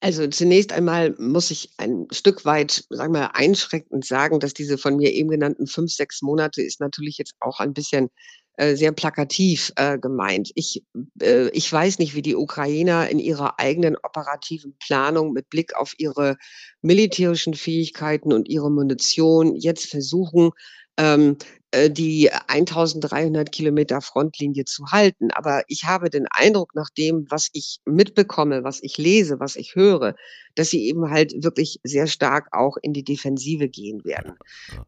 Also 0.00 0.26
zunächst 0.26 0.74
einmal 0.74 1.14
muss 1.18 1.50
ich 1.50 1.70
ein 1.78 2.06
Stück 2.12 2.44
weit, 2.44 2.84
sagen 2.90 3.14
wir, 3.14 3.34
einschränkend 3.34 4.04
sagen, 4.04 4.40
dass 4.40 4.52
diese 4.52 4.76
von 4.76 4.96
mir 4.96 5.10
eben 5.10 5.30
genannten 5.30 5.66
fünf, 5.66 5.90
sechs 5.90 6.20
Monate 6.20 6.60
ist 6.60 6.80
natürlich 6.80 7.16
jetzt 7.16 7.34
auch 7.40 7.60
ein 7.60 7.72
bisschen 7.72 8.10
äh, 8.58 8.74
sehr 8.74 8.90
plakativ 8.90 9.72
äh, 9.76 9.98
gemeint. 9.98 10.50
Ich, 10.56 10.82
äh, 11.22 11.48
ich 11.50 11.72
weiß 11.72 12.00
nicht, 12.00 12.16
wie 12.16 12.22
die 12.22 12.34
Ukrainer 12.34 13.08
in 13.08 13.20
ihrer 13.20 13.60
eigenen 13.60 13.96
operativen 13.96 14.74
Planung 14.84 15.32
mit 15.32 15.48
Blick 15.48 15.76
auf 15.76 15.94
ihre 15.98 16.36
militärischen 16.82 17.54
Fähigkeiten 17.54 18.32
und 18.32 18.48
ihre 18.48 18.68
Munition 18.68 19.54
jetzt 19.54 19.86
versuchen, 19.86 20.50
ähm, 20.98 21.38
äh, 21.70 21.90
die 21.90 22.30
1300 22.32 23.52
Kilometer 23.52 24.00
Frontlinie 24.00 24.64
zu 24.64 24.86
halten. 24.90 25.30
Aber 25.32 25.64
ich 25.68 25.84
habe 25.84 26.08
den 26.08 26.26
Eindruck, 26.30 26.74
nach 26.74 26.88
dem, 26.88 27.26
was 27.28 27.50
ich 27.52 27.80
mitbekomme, 27.84 28.64
was 28.64 28.82
ich 28.82 28.96
lese, 28.96 29.38
was 29.38 29.54
ich 29.56 29.74
höre, 29.74 30.14
dass 30.54 30.70
sie 30.70 30.86
eben 30.86 31.10
halt 31.10 31.42
wirklich 31.42 31.78
sehr 31.84 32.06
stark 32.06 32.48
auch 32.52 32.78
in 32.80 32.94
die 32.94 33.04
Defensive 33.04 33.68
gehen 33.68 34.02
werden 34.04 34.34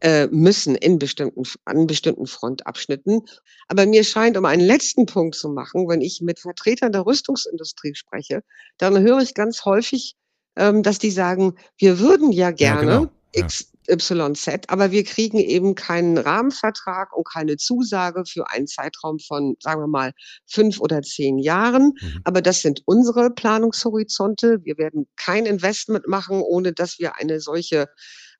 äh, 0.01 0.25
müssen 0.27 0.73
in 0.73 0.97
bestimmten, 0.97 1.43
an 1.65 1.85
bestimmten 1.85 2.25
Frontabschnitten. 2.25 3.21
Aber 3.67 3.85
mir 3.85 4.03
scheint, 4.03 4.35
um 4.35 4.45
einen 4.45 4.65
letzten 4.65 5.05
Punkt 5.05 5.35
zu 5.35 5.49
machen, 5.49 5.87
wenn 5.87 6.01
ich 6.01 6.21
mit 6.21 6.39
Vertretern 6.39 6.91
der 6.91 7.05
Rüstungsindustrie 7.05 7.93
spreche, 7.93 8.43
dann 8.79 8.99
höre 8.99 9.19
ich 9.19 9.35
ganz 9.35 9.65
häufig, 9.65 10.15
ähm, 10.55 10.81
dass 10.81 10.97
die 10.97 11.11
sagen, 11.11 11.53
wir 11.77 11.99
würden 11.99 12.31
ja 12.31 12.49
gerne 12.49 12.91
ja, 12.91 12.99
genau. 12.99 13.11
ja. 13.35 13.47
XYZ, 13.95 14.69
aber 14.69 14.91
wir 14.91 15.03
kriegen 15.03 15.37
eben 15.37 15.75
keinen 15.75 16.17
Rahmenvertrag 16.17 17.15
und 17.15 17.27
keine 17.27 17.57
Zusage 17.57 18.23
für 18.25 18.49
einen 18.49 18.67
Zeitraum 18.67 19.19
von, 19.19 19.55
sagen 19.59 19.81
wir 19.81 19.87
mal, 19.87 20.13
fünf 20.47 20.79
oder 20.79 21.01
zehn 21.01 21.37
Jahren. 21.37 21.93
Mhm. 21.99 22.21
Aber 22.23 22.41
das 22.41 22.61
sind 22.61 22.81
unsere 22.85 23.29
Planungshorizonte. 23.31 24.59
Wir 24.63 24.77
werden 24.77 25.07
kein 25.17 25.45
Investment 25.45 26.07
machen, 26.07 26.41
ohne 26.41 26.73
dass 26.73 26.99
wir 26.99 27.17
eine 27.17 27.39
solche 27.39 27.87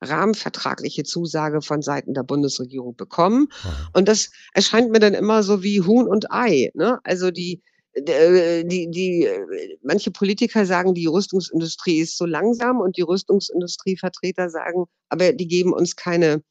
rahmenvertragliche 0.01 1.03
Zusage 1.03 1.61
von 1.61 1.81
Seiten 1.81 2.13
der 2.13 2.23
Bundesregierung 2.23 2.95
bekommen. 2.95 3.47
Und 3.93 4.07
das 4.07 4.31
erscheint 4.53 4.91
mir 4.91 4.99
dann 4.99 5.13
immer 5.13 5.43
so 5.43 5.61
wie 5.63 5.81
Huhn 5.81 6.07
und 6.07 6.31
Ei. 6.31 6.71
Ne? 6.73 6.99
Also 7.03 7.29
die, 7.29 7.61
die, 7.95 8.89
die, 8.89 9.25
äh, 9.25 9.77
manche 9.81 10.11
Politiker 10.11 10.65
sagen, 10.65 10.93
die 10.93 11.07
Rüstungsindustrie 11.07 11.99
ist 11.99 12.17
so 12.17 12.25
langsam 12.25 12.79
und 12.79 12.97
die 12.97 13.01
Rüstungsindustrievertreter 13.01 14.49
sagen, 14.49 14.85
aber 15.09 15.33
die 15.33 15.47
geben 15.47 15.73
uns 15.73 15.95
keine, 15.95 16.43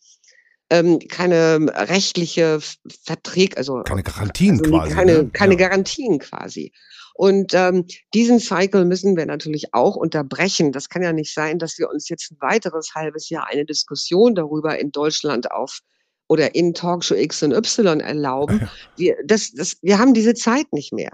ähm, 0.69 0.99
keine 0.99 1.67
rechtliche 1.75 2.61
Verträge, 3.05 3.57
also 3.57 3.83
keine 3.83 4.03
Garantien 4.03 4.59
also 4.59 4.71
quasi. 4.71 4.95
Keine, 4.95 5.13
ne? 5.13 5.31
keine 5.31 5.55
ja. 5.55 5.69
Garantien 5.69 6.19
quasi. 6.19 6.73
Und 7.15 7.53
ähm, 7.55 7.87
diesen 8.15 8.39
Cycle 8.39 8.85
müssen 8.85 9.17
wir 9.17 9.27
natürlich 9.27 9.75
auch 9.75 9.97
unterbrechen. 9.97 10.73
Das 10.73 10.89
kann 10.89 11.03
ja 11.03 11.13
nicht 11.13 11.35
sein, 11.35 11.59
dass 11.59 11.79
wir 11.79 11.91
uns 11.91 12.09
jetzt 12.09 12.31
ein 12.31 12.39
weiteres 12.41 12.95
halbes 12.95 13.29
Jahr 13.29 13.47
eine 13.47 13.65
Diskussion 13.65 14.35
darüber 14.35 14.79
in 14.79 14.91
Deutschland 14.91 15.51
auf 15.51 15.81
oder 16.29 16.55
in 16.55 16.75
Talkshow 16.75 17.17
X 17.17 17.43
und 17.43 17.53
Y 17.53 18.01
erlauben. 18.01 18.71
Wir, 18.97 19.17
das, 19.25 19.53
das, 19.53 19.77
wir 19.83 19.99
haben 19.99 20.15
diese 20.15 20.35
Zeit 20.35 20.73
nicht 20.73 20.93
mehr. 20.93 21.11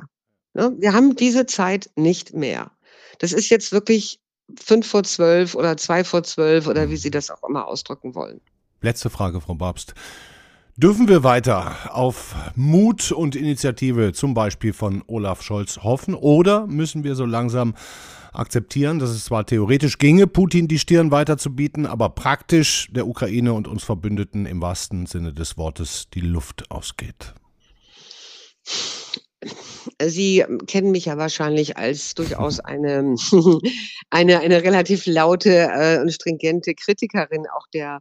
Ne? 0.56 0.74
Wir 0.78 0.94
haben 0.94 1.14
diese 1.16 1.44
Zeit 1.44 1.90
nicht 1.96 2.32
mehr. 2.32 2.70
Das 3.18 3.32
ist 3.32 3.50
jetzt 3.50 3.72
wirklich 3.72 4.20
fünf 4.58 4.86
vor 4.86 5.04
zwölf 5.04 5.54
oder 5.54 5.76
zwei 5.76 6.02
vor 6.02 6.22
zwölf 6.22 6.66
oder 6.66 6.88
wie 6.88 6.96
Sie 6.96 7.10
das 7.10 7.30
auch 7.30 7.46
immer 7.46 7.66
ausdrücken 7.66 8.14
wollen. 8.14 8.40
Letzte 8.80 9.10
Frage, 9.10 9.42
Frau 9.42 9.54
Babst. 9.54 9.94
Dürfen 10.78 11.08
wir 11.08 11.22
weiter 11.24 11.94
auf 11.94 12.34
Mut 12.54 13.12
und 13.12 13.36
Initiative 13.36 14.12
zum 14.12 14.32
Beispiel 14.32 14.72
von 14.72 15.02
Olaf 15.06 15.42
Scholz 15.42 15.78
hoffen 15.82 16.14
oder 16.14 16.66
müssen 16.66 17.04
wir 17.04 17.14
so 17.14 17.26
langsam 17.26 17.74
akzeptieren, 18.32 18.98
dass 18.98 19.10
es 19.10 19.26
zwar 19.26 19.44
theoretisch 19.44 19.98
ginge, 19.98 20.26
Putin 20.26 20.68
die 20.68 20.78
Stirn 20.78 21.10
weiterzubieten, 21.10 21.86
aber 21.86 22.10
praktisch 22.10 22.88
der 22.92 23.06
Ukraine 23.06 23.52
und 23.52 23.68
uns 23.68 23.84
Verbündeten 23.84 24.46
im 24.46 24.60
wahrsten 24.62 25.06
Sinne 25.06 25.34
des 25.34 25.58
Wortes 25.58 26.08
die 26.12 26.20
Luft 26.20 26.70
ausgeht? 26.70 27.34
Sie 30.02 30.44
kennen 30.66 30.90
mich 30.90 31.06
ja 31.06 31.16
wahrscheinlich 31.16 31.76
als 31.76 32.14
durchaus 32.14 32.60
eine, 32.60 33.14
eine, 34.10 34.40
eine 34.40 34.62
relativ 34.62 35.06
laute 35.06 35.68
äh, 35.72 36.00
und 36.00 36.12
stringente 36.12 36.74
Kritikerin 36.74 37.46
auch 37.54 37.66
der 37.72 38.00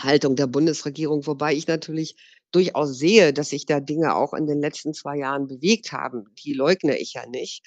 Haltung 0.00 0.36
der 0.36 0.46
Bundesregierung, 0.46 1.26
wobei 1.26 1.54
ich 1.54 1.66
natürlich 1.66 2.16
durchaus 2.54 2.96
sehe, 2.98 3.32
dass 3.32 3.50
sich 3.50 3.66
da 3.66 3.80
Dinge 3.80 4.14
auch 4.14 4.32
in 4.34 4.46
den 4.46 4.60
letzten 4.60 4.94
zwei 4.94 5.16
Jahren 5.16 5.46
bewegt 5.46 5.92
haben. 5.92 6.24
Die 6.44 6.52
leugne 6.52 6.96
ich 6.96 7.14
ja 7.14 7.26
nicht. 7.26 7.62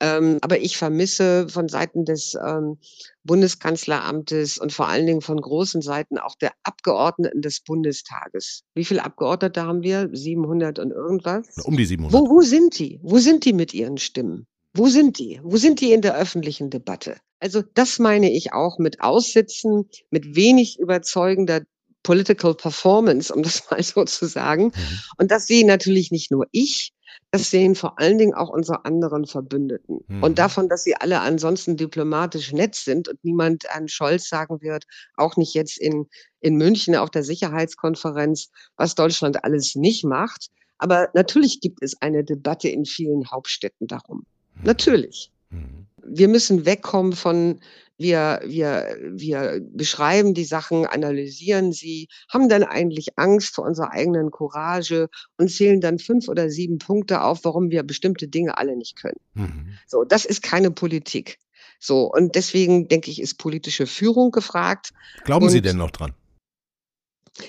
Ähm, 0.00 0.38
aber 0.42 0.60
ich 0.60 0.76
vermisse 0.76 1.48
von 1.48 1.68
Seiten 1.68 2.04
des 2.04 2.34
ähm, 2.34 2.78
Bundeskanzleramtes 3.24 4.58
und 4.58 4.72
vor 4.72 4.88
allen 4.88 5.06
Dingen 5.06 5.22
von 5.22 5.40
großen 5.40 5.80
Seiten 5.80 6.18
auch 6.18 6.34
der 6.34 6.52
Abgeordneten 6.62 7.40
des 7.40 7.60
Bundestages. 7.60 8.62
Wie 8.74 8.84
viele 8.84 9.04
Abgeordnete 9.04 9.62
haben 9.62 9.82
wir? 9.82 10.10
700 10.12 10.78
und 10.78 10.90
irgendwas? 10.90 11.46
Um 11.64 11.76
die 11.76 11.86
700. 11.86 12.12
Wo, 12.12 12.28
wo 12.28 12.40
sind 12.42 12.78
die? 12.78 13.00
Wo 13.02 13.18
sind 13.18 13.44
die 13.44 13.52
mit 13.52 13.72
ihren 13.72 13.98
Stimmen? 13.98 14.46
Wo 14.74 14.88
sind 14.88 15.18
die? 15.18 15.40
Wo 15.42 15.56
sind 15.56 15.80
die 15.80 15.92
in 15.92 16.02
der 16.02 16.16
öffentlichen 16.16 16.68
Debatte? 16.68 17.16
Also 17.40 17.62
das 17.62 17.98
meine 17.98 18.30
ich 18.30 18.52
auch 18.52 18.78
mit 18.78 19.00
Aussitzen, 19.00 19.88
mit 20.10 20.36
wenig 20.36 20.78
überzeugender 20.78 21.62
Political 22.06 22.54
Performance, 22.54 23.34
um 23.34 23.42
das 23.42 23.64
mal 23.70 23.82
so 23.82 24.04
zu 24.04 24.26
sagen. 24.26 24.66
Mhm. 24.66 25.00
Und 25.18 25.30
das 25.32 25.46
sehen 25.46 25.66
natürlich 25.66 26.12
nicht 26.12 26.30
nur 26.30 26.46
ich, 26.52 26.92
das 27.32 27.50
sehen 27.50 27.74
vor 27.74 27.98
allen 27.98 28.18
Dingen 28.18 28.34
auch 28.34 28.48
unsere 28.48 28.84
anderen 28.84 29.26
Verbündeten. 29.26 29.98
Mhm. 30.06 30.22
Und 30.22 30.38
davon, 30.38 30.68
dass 30.68 30.84
sie 30.84 30.94
alle 30.94 31.20
ansonsten 31.20 31.76
diplomatisch 31.76 32.52
nett 32.52 32.76
sind 32.76 33.08
und 33.08 33.24
niemand 33.24 33.68
an 33.70 33.88
Scholz 33.88 34.28
sagen 34.28 34.62
wird, 34.62 34.84
auch 35.16 35.36
nicht 35.36 35.54
jetzt 35.54 35.78
in, 35.78 36.06
in 36.40 36.54
München 36.54 36.94
auf 36.94 37.10
der 37.10 37.24
Sicherheitskonferenz, 37.24 38.50
was 38.76 38.94
Deutschland 38.94 39.42
alles 39.44 39.74
nicht 39.74 40.04
macht. 40.04 40.46
Aber 40.78 41.08
natürlich 41.14 41.60
gibt 41.60 41.82
es 41.82 42.00
eine 42.00 42.22
Debatte 42.22 42.68
in 42.68 42.84
vielen 42.84 43.28
Hauptstädten 43.30 43.88
darum. 43.88 44.26
Mhm. 44.54 44.64
Natürlich. 44.64 45.32
Mhm. 45.50 45.86
Wir 46.04 46.28
müssen 46.28 46.66
wegkommen 46.66 47.12
von 47.12 47.60
wir, 47.98 48.40
wir, 48.44 48.96
wir 49.00 49.60
beschreiben 49.62 50.34
die 50.34 50.44
Sachen, 50.44 50.86
analysieren 50.86 51.72
sie, 51.72 52.08
haben 52.28 52.48
dann 52.48 52.62
eigentlich 52.62 53.18
Angst 53.18 53.54
vor 53.54 53.64
unserer 53.64 53.92
eigenen 53.92 54.30
Courage 54.30 55.08
und 55.38 55.50
zählen 55.50 55.80
dann 55.80 55.98
fünf 55.98 56.28
oder 56.28 56.50
sieben 56.50 56.78
Punkte 56.78 57.22
auf, 57.22 57.44
warum 57.44 57.70
wir 57.70 57.82
bestimmte 57.82 58.28
Dinge 58.28 58.58
alle 58.58 58.76
nicht 58.76 58.96
können. 58.96 59.20
Mhm. 59.34 59.78
So, 59.86 60.04
das 60.04 60.24
ist 60.24 60.42
keine 60.42 60.70
Politik. 60.70 61.38
So, 61.78 62.10
und 62.12 62.34
deswegen 62.34 62.88
denke 62.88 63.10
ich, 63.10 63.20
ist 63.20 63.36
politische 63.38 63.86
Führung 63.86 64.30
gefragt. 64.30 64.90
Glauben 65.24 65.46
und 65.46 65.50
Sie 65.50 65.62
denn 65.62 65.76
noch 65.76 65.90
dran? 65.90 66.12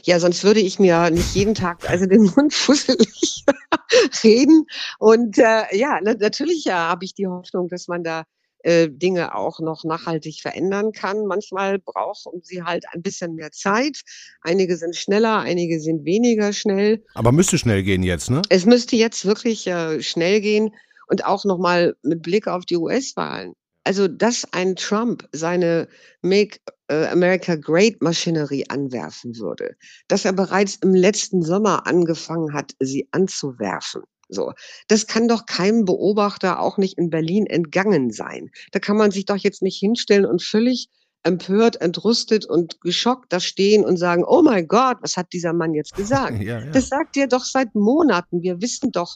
Ja, 0.03 0.19
sonst 0.19 0.43
würde 0.43 0.59
ich 0.59 0.79
mir 0.79 1.09
nicht 1.09 1.35
jeden 1.35 1.55
Tag 1.55 1.89
also 1.89 2.05
den 2.05 2.31
Mund 2.35 2.53
fusselig 2.53 3.45
reden. 4.23 4.65
Und 4.99 5.37
äh, 5.37 5.63
ja, 5.75 5.99
natürlich 6.01 6.65
ja, 6.65 6.89
habe 6.89 7.05
ich 7.05 7.13
die 7.13 7.27
Hoffnung, 7.27 7.67
dass 7.67 7.87
man 7.87 8.03
da 8.03 8.23
äh, 8.63 8.89
Dinge 8.89 9.35
auch 9.35 9.59
noch 9.59 9.83
nachhaltig 9.83 10.41
verändern 10.41 10.91
kann. 10.91 11.25
Manchmal 11.25 11.79
brauchen 11.79 12.41
sie 12.43 12.63
halt 12.63 12.85
ein 12.91 13.01
bisschen 13.01 13.35
mehr 13.35 13.51
Zeit. 13.51 14.01
Einige 14.41 14.77
sind 14.77 14.95
schneller, 14.95 15.39
einige 15.39 15.79
sind 15.79 16.05
weniger 16.05 16.53
schnell. 16.53 17.03
Aber 17.13 17.31
müsste 17.31 17.57
schnell 17.57 17.83
gehen 17.83 18.03
jetzt, 18.03 18.29
ne? 18.29 18.41
Es 18.49 18.65
müsste 18.65 18.95
jetzt 18.95 19.25
wirklich 19.25 19.67
äh, 19.67 20.01
schnell 20.01 20.41
gehen 20.41 20.75
und 21.07 21.25
auch 21.25 21.45
nochmal 21.45 21.95
mit 22.01 22.21
Blick 22.21 22.47
auf 22.47 22.65
die 22.65 22.77
US-Wahlen. 22.77 23.53
Also, 23.87 24.09
dass 24.09 24.45
ein 24.51 24.75
Trump 24.75 25.27
seine 25.31 25.87
Make 26.21 26.59
äh, 26.89 27.07
America 27.07 27.55
Great 27.55 28.01
Maschinerie 28.01 28.69
anwerfen 28.69 29.37
würde, 29.37 29.77
dass 30.09 30.25
er 30.25 30.33
bereits 30.33 30.75
im 30.75 30.93
letzten 30.93 31.41
Sommer 31.41 31.87
angefangen 31.87 32.53
hat, 32.53 32.73
sie 32.79 33.07
anzuwerfen 33.11 34.03
so. 34.29 34.51
Das 34.89 35.07
kann 35.07 35.29
doch 35.29 35.45
keinem 35.45 35.85
Beobachter 35.85 36.59
auch 36.59 36.77
nicht 36.77 36.97
in 36.97 37.09
Berlin 37.09 37.45
entgangen 37.45 38.11
sein. 38.11 38.49
Da 38.73 38.79
kann 38.79 38.97
man 38.97 39.11
sich 39.11 39.23
doch 39.23 39.37
jetzt 39.37 39.61
nicht 39.61 39.79
hinstellen 39.79 40.25
und 40.25 40.43
völlig 40.43 40.89
empört, 41.23 41.81
entrüstet 41.81 42.45
und 42.45 42.81
geschockt 42.81 43.31
da 43.31 43.39
stehen 43.39 43.85
und 43.85 43.95
sagen, 43.95 44.25
oh 44.25 44.41
mein 44.41 44.67
Gott, 44.67 44.97
was 45.01 45.15
hat 45.15 45.31
dieser 45.33 45.53
Mann 45.53 45.73
jetzt 45.73 45.95
gesagt? 45.95 46.41
Ja, 46.41 46.59
ja. 46.59 46.71
Das 46.71 46.89
sagt 46.89 47.15
ihr 47.15 47.27
doch 47.27 47.45
seit 47.45 47.73
Monaten. 47.73 48.41
Wir 48.41 48.61
wissen 48.61 48.91
doch, 48.91 49.15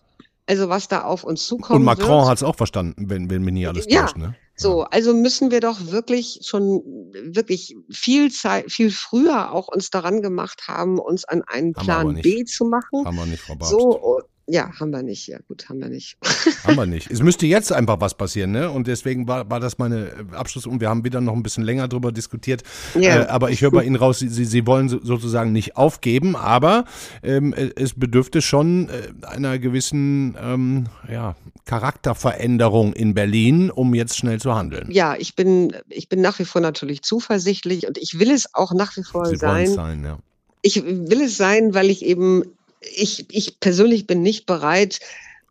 also 0.52 0.68
was 0.68 0.90
da 0.90 1.04
auf 1.04 1.24
uns 1.24 1.48
zukommt. 1.48 1.80
Und 1.80 1.86
Macron 1.86 2.28
hat 2.28 2.38
es 2.38 2.44
auch 2.44 2.58
verstanden, 2.58 3.10
wenn, 3.10 3.30
wenn 3.30 3.42
mir 3.42 3.54
nie 3.54 3.68
alles 3.68 3.86
ja. 3.88 4.02
täuscht, 4.02 4.18
ne? 4.18 4.36
So, 4.58 4.84
also 4.84 5.16
müssen 5.16 5.50
wir 5.50 5.62
doch 5.62 5.78
wirklich 5.88 6.42
schon 6.44 6.84
wirklich 7.24 7.74
viel 7.90 8.32
Zeit, 8.32 8.70
viel 8.70 8.92
früher 8.92 9.54
auch 9.54 9.70
uns 9.70 9.90
daran 9.90 10.22
gemacht 10.22 10.68
haben, 10.68 11.00
uns 11.00 11.24
an 11.24 11.42
einen 11.48 11.74
haben 11.74 11.84
Plan 11.86 12.16
B 12.22 12.44
zu 12.44 12.66
machen. 12.66 13.06
Haben 13.06 13.16
wir 13.16 13.26
nicht, 13.28 13.42
Frau 13.42 13.56
Babst. 13.56 13.72
So, 13.72 14.22
ja, 14.48 14.72
haben 14.80 14.92
wir 14.92 15.04
nicht. 15.04 15.28
Ja, 15.28 15.38
gut, 15.48 15.70
haben 15.70 15.80
wir 15.80 15.90
nicht. 15.90 16.18
haben 16.64 16.76
wir 16.76 16.86
nicht. 16.86 17.10
Es 17.10 17.22
müsste 17.22 17.46
jetzt 17.46 17.72
einfach 17.72 18.02
was 18.02 18.16
passieren, 18.16 18.52
ne? 18.52 18.70
Und 18.70 18.88
deswegen 18.88 19.28
war, 19.28 19.50
war 19.50 19.60
das 19.60 19.78
meine 19.78 20.08
äh, 20.08 20.36
Abschluss. 20.36 20.66
Und 20.66 20.82
wir 20.82 20.90
haben 20.90 21.04
wieder 21.04 21.22
noch 21.22 21.34
ein 21.34 21.44
bisschen 21.44 21.64
länger 21.64 21.88
drüber 21.88 22.12
diskutiert. 22.12 22.64
Ja. 23.00 23.24
Äh, 23.24 23.28
aber 23.28 23.52
ich 23.52 23.62
höre 23.62 23.72
bei 23.72 23.84
Ihnen 23.84 23.96
raus, 23.96 24.20
Sie, 24.20 24.28
Sie 24.28 24.68
wollen 24.68 24.90
sozusagen 24.90 25.52
nicht 25.52 25.78
aufgeben, 25.78 26.36
aber 26.36 26.86
ähm, 27.24 27.54
äh, 27.54 27.70
es 27.76 27.94
bedürfte 27.94 28.42
schon 28.42 28.90
äh, 28.90 29.26
einer 29.26 29.60
gewissen 29.60 30.36
ähm, 30.42 30.88
ja, 31.10 31.36
Charakterveränderung 31.66 32.94
in 32.94 33.14
Berlin, 33.14 33.70
um 33.70 33.94
jetzt 33.94 34.18
schnell 34.18 34.40
zu 34.40 34.56
handeln. 34.56 34.90
Ja, 34.92 35.16
ich 35.18 35.36
bin, 35.36 35.74
ich 35.90 36.10
bin 36.10 36.20
nach 36.22 36.40
wie 36.40 36.46
vor 36.46 36.62
natürlich 36.62 37.04
zuversichtlich 37.04 37.88
und 37.88 37.98
ich 37.98 38.20
will 38.20 38.32
es 38.32 38.54
auch 38.54 38.74
nach 38.74 38.98
wie 38.98 39.04
vor 39.04 39.26
Sie 39.28 39.38
sein. 39.38 39.68
sein 39.68 40.04
ja. 40.04 40.18
Ich 40.64 40.84
will 40.84 41.22
es 41.22 41.38
sein, 41.38 41.74
weil 41.74 41.90
ich 41.90 42.06
eben 42.06 42.44
ich, 42.82 43.26
ich 43.32 43.60
persönlich 43.60 44.08
bin 44.08 44.22
nicht 44.22 44.46
bereit, 44.46 45.00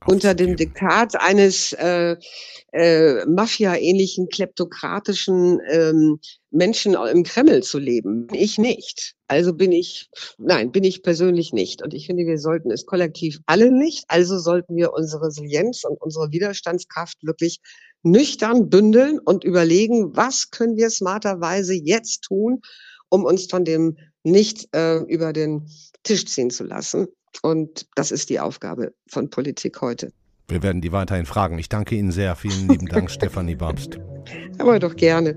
unter 0.07 0.35
dem 0.35 0.57
Diktat 0.57 1.21
eines 1.21 1.73
äh, 1.75 2.17
äh, 2.73 3.27
Mafia-ähnlichen 3.27 4.29
kleptokratischen 4.29 5.61
ähm, 5.71 6.21
Menschen 6.51 6.95
im 6.95 7.23
Kreml 7.23 7.63
zu 7.63 7.79
leben. 7.79 8.27
Ich 8.33 8.57
nicht. 8.57 9.15
Also 9.29 9.53
bin 9.53 9.73
ich, 9.73 10.09
nein, 10.39 10.73
bin 10.73 10.85
ich 10.85 11.03
persönlich 11.03 11.53
nicht. 11.53 11.83
Und 11.83 11.93
ich 11.93 12.07
finde, 12.07 12.25
wir 12.25 12.39
sollten 12.39 12.71
es 12.71 12.87
kollektiv 12.87 13.41
alle 13.47 13.71
nicht. 13.71 14.05
Also 14.09 14.39
sollten 14.39 14.75
wir 14.77 14.93
unsere 14.95 15.27
Resilienz 15.27 15.85
und 15.85 16.01
unsere 16.01 16.31
Widerstandskraft 16.31 17.19
wirklich 17.23 17.61
nüchtern 18.03 18.71
bündeln 18.71 19.19
und 19.19 19.45
überlegen, 19.45 20.17
was 20.17 20.51
können 20.51 20.77
wir 20.77 20.89
smarterweise 20.89 21.75
jetzt 21.75 22.23
tun, 22.23 22.61
um 23.11 23.25
uns 23.25 23.47
von 23.51 23.65
dem 23.65 23.99
nicht 24.23 24.75
äh, 24.75 24.99
über 24.99 25.35
den 25.35 25.69
Tisch 26.03 26.25
ziehen 26.25 26.51
zu 26.51 26.65
lassen. 26.65 27.09
Und 27.43 27.87
das 27.95 28.11
ist 28.11 28.31
die 28.31 28.41
Aufgabe 28.41 28.95
von 29.07 29.31
Politik 29.31 29.81
heute. 29.81 30.13
Wir 30.49 30.63
werden 30.63 30.83
die 30.83 30.93
weiterhin 30.93 31.27
fragen. 31.27 31.59
Ich 31.59 31.69
danke 31.69 31.95
Ihnen 31.95 32.11
sehr. 32.11 32.35
Vielen 32.37 32.69
lieben 32.69 32.87
Dank, 32.87 33.11
Stefanie 33.11 33.55
Babst. 33.55 33.99
Aber 34.59 34.79
doch 34.79 34.97
gerne. 34.97 35.37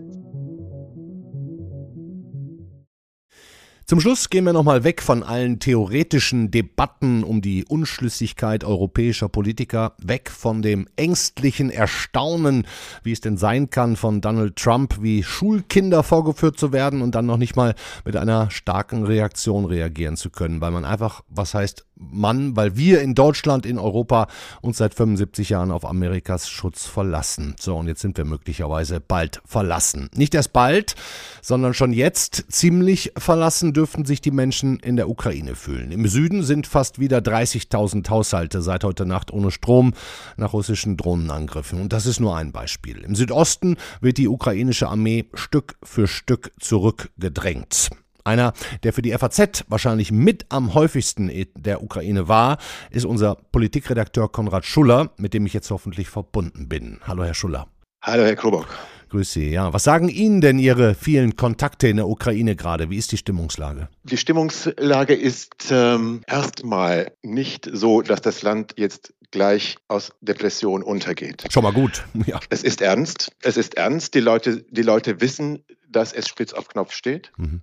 Zum 3.86 4.00
Schluss 4.00 4.30
gehen 4.30 4.46
wir 4.46 4.54
nochmal 4.54 4.86
weg 4.86 5.02
von 5.02 5.24
allen 5.24 5.60
theoretischen 5.60 6.52
Debatten 6.52 7.22
um 7.22 7.42
die 7.42 7.66
Unschlüssigkeit 7.66 8.64
europäischer 8.64 9.28
Politiker, 9.28 9.92
weg 10.02 10.32
von 10.32 10.62
dem 10.62 10.88
ängstlichen 10.96 11.70
Erstaunen, 11.70 12.66
wie 13.04 13.12
es 13.12 13.20
denn 13.20 13.36
sein 13.36 13.70
kann, 13.70 13.98
von 13.98 14.22
Donald 14.22 14.56
Trump 14.56 15.00
wie 15.02 15.22
Schulkinder 15.22 16.02
vorgeführt 16.02 16.58
zu 16.58 16.72
werden 16.72 17.02
und 17.02 17.14
dann 17.14 17.26
noch 17.26 17.36
nicht 17.36 17.58
mal 17.58 17.76
mit 18.06 18.16
einer 18.16 18.50
starken 18.52 19.04
Reaktion 19.04 19.66
reagieren 19.66 20.16
zu 20.16 20.30
können, 20.30 20.62
weil 20.62 20.72
man 20.72 20.86
einfach, 20.86 21.22
was 21.28 21.54
heißt 21.54 21.86
Mann, 22.12 22.56
weil 22.56 22.78
wir 22.78 23.02
in 23.02 23.16
Deutschland, 23.16 23.66
in 23.66 23.80
Europa 23.80 24.28
uns 24.62 24.78
seit 24.78 24.94
75 24.94 25.50
Jahren 25.50 25.72
auf 25.72 25.86
Amerikas 25.86 26.50
Schutz 26.50 26.86
verlassen. 26.86 27.56
So, 27.60 27.76
und 27.76 27.88
jetzt 27.88 28.02
sind 28.02 28.18
wir 28.18 28.26
möglicherweise 28.26 29.00
bald 29.00 29.42
verlassen. 29.46 30.10
Nicht 30.16 30.36
erst 30.36 30.54
bald, 30.54 30.96
sondern 31.42 31.74
schon 31.74 31.94
jetzt 31.94 32.46
ziemlich 32.50 33.12
verlassen 33.18 33.74
dürften 33.74 34.06
sich 34.06 34.22
die 34.22 34.32
Menschen 34.32 34.80
in 34.80 34.96
der 34.96 35.10
Ukraine 35.10 35.56
fühlen. 35.56 35.92
Im 35.92 36.08
Süden 36.08 36.44
sind 36.44 36.68
fast 36.68 37.00
wieder 37.00 37.20
30.000 37.20 38.10
Haushalte 38.10 38.62
seit 38.62 38.84
heute 38.84 39.06
Nacht 39.06 39.32
ohne 39.32 39.52
Strom 39.52 39.94
nach 40.38 40.54
russischen 40.54 40.98
Drohnenangriffen. 40.98 41.82
Und 41.82 41.94
das 41.94 42.06
ist 42.06 42.20
nur 42.20 42.36
ein 42.36 42.52
Beispiel. 42.52 43.00
Im 43.00 43.16
Südosten 43.16 43.78
wird 44.02 44.18
die 44.18 44.28
ukrainische 44.28 44.88
Armee 44.88 45.26
Stück 45.34 45.76
für 45.84 46.08
Stück 46.08 46.52
zurückgedrängt. 46.60 47.90
Einer, 48.24 48.54
der 48.84 48.94
für 48.94 49.02
die 49.02 49.12
FAZ 49.12 49.66
wahrscheinlich 49.68 50.12
mit 50.12 50.46
am 50.50 50.74
häufigsten 50.74 51.30
der 51.56 51.84
Ukraine 51.84 52.28
war, 52.28 52.58
ist 52.90 53.06
unser 53.06 53.36
Politikredakteur 53.36 54.32
Konrad 54.32 54.66
Schuller, 54.66 55.12
mit 55.18 55.34
dem 55.34 55.46
ich 55.46 55.54
jetzt 55.54 55.70
hoffentlich 55.72 56.10
verbunden 56.10 56.70
bin. 56.70 57.00
Hallo, 57.06 57.24
Herr 57.26 57.34
Schuller. 57.34 57.68
Hallo, 58.02 58.24
Herr 58.24 58.36
Krobock. 58.36 58.68
grüße 59.10 59.40
Sie. 59.40 59.50
Ja, 59.50 59.74
was 59.74 59.84
sagen 59.84 60.08
Ihnen 60.10 60.40
denn 60.42 60.58
Ihre 60.58 60.96
vielen 60.96 61.36
Kontakte 61.36 61.88
in 61.90 61.98
der 61.98 62.08
Ukraine 62.08 62.56
gerade? 62.56 62.90
Wie 62.90 62.98
ist 62.98 63.12
die 63.12 63.18
Stimmungslage? 63.18 63.90
Die 64.04 64.18
Stimmungslage 64.18 65.14
ist 65.16 65.68
ähm, 65.72 66.22
erstmal 66.26 67.12
nicht 67.24 67.70
so, 67.74 68.02
dass 68.02 68.22
das 68.22 68.42
Land 68.42 68.74
jetzt 68.78 69.14
gleich 69.32 69.78
aus 69.90 70.12
Depression 70.22 70.82
untergeht. 70.84 71.44
Schon 71.52 71.64
mal 71.64 71.74
gut. 71.74 72.06
Ja. 72.26 72.40
Es 72.50 72.64
ist 72.64 72.82
ernst. 72.82 73.32
Es 73.42 73.58
ist 73.58 73.76
ernst. 73.76 74.14
Die 74.14 74.20
Leute, 74.22 74.64
die 74.70 74.82
Leute 74.82 75.20
wissen, 75.20 75.64
dass 75.90 76.14
es 76.14 76.28
spitz 76.30 76.54
auf 76.54 76.70
Knopf 76.70 76.94
steht. 76.94 77.32
Mhm. 77.38 77.62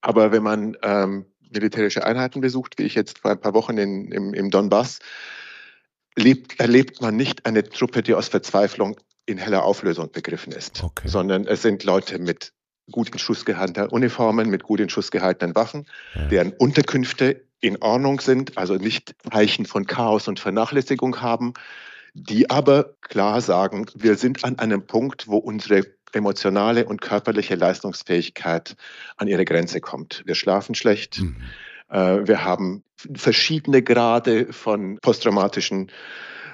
Aber 0.00 0.32
wenn 0.32 0.42
man 0.42 0.76
ähm, 0.82 1.26
militärische 1.50 2.04
Einheiten 2.04 2.40
besucht, 2.40 2.78
wie 2.78 2.84
ich 2.84 2.94
jetzt 2.94 3.18
vor 3.18 3.32
ein 3.32 3.40
paar 3.40 3.54
Wochen 3.54 3.76
in, 3.78 4.10
im, 4.12 4.34
im 4.34 4.50
Donbass, 4.50 5.00
lebt, 6.16 6.58
erlebt 6.60 7.00
man 7.00 7.16
nicht 7.16 7.46
eine 7.46 7.64
Truppe, 7.64 8.02
die 8.02 8.14
aus 8.14 8.28
Verzweiflung 8.28 8.96
in 9.26 9.38
heller 9.38 9.64
Auflösung 9.64 10.10
begriffen 10.10 10.52
ist, 10.52 10.82
okay. 10.82 11.06
sondern 11.06 11.46
es 11.46 11.62
sind 11.62 11.84
Leute 11.84 12.18
mit 12.18 12.52
gut 12.90 13.10
in 13.10 13.18
Schuss 13.18 13.44
Uniformen, 13.90 14.50
mit 14.50 14.62
gut 14.62 14.80
in 14.80 14.88
Schuss 14.88 15.10
gehaltenen 15.10 15.54
Waffen, 15.54 15.86
ja. 16.14 16.26
deren 16.26 16.52
Unterkünfte 16.52 17.44
in 17.60 17.80
Ordnung 17.82 18.20
sind, 18.20 18.58
also 18.58 18.74
nicht 18.74 19.14
Zeichen 19.30 19.66
von 19.66 19.86
Chaos 19.86 20.28
und 20.28 20.40
Vernachlässigung 20.40 21.20
haben, 21.20 21.54
die 22.14 22.50
aber 22.50 22.96
klar 23.02 23.40
sagen, 23.40 23.86
wir 23.94 24.16
sind 24.16 24.44
an 24.44 24.58
einem 24.58 24.86
Punkt, 24.86 25.28
wo 25.28 25.36
unsere 25.36 25.84
emotionale 26.12 26.84
und 26.84 27.00
körperliche 27.00 27.54
Leistungsfähigkeit 27.54 28.76
an 29.16 29.28
ihre 29.28 29.44
Grenze 29.44 29.80
kommt. 29.80 30.22
Wir 30.26 30.34
schlafen 30.34 30.74
schlecht. 30.74 31.20
Mhm. 31.20 31.36
Äh, 31.88 32.26
wir 32.26 32.44
haben 32.44 32.84
verschiedene 33.14 33.82
Grade 33.82 34.52
von 34.52 34.98
posttraumatischen 35.00 35.90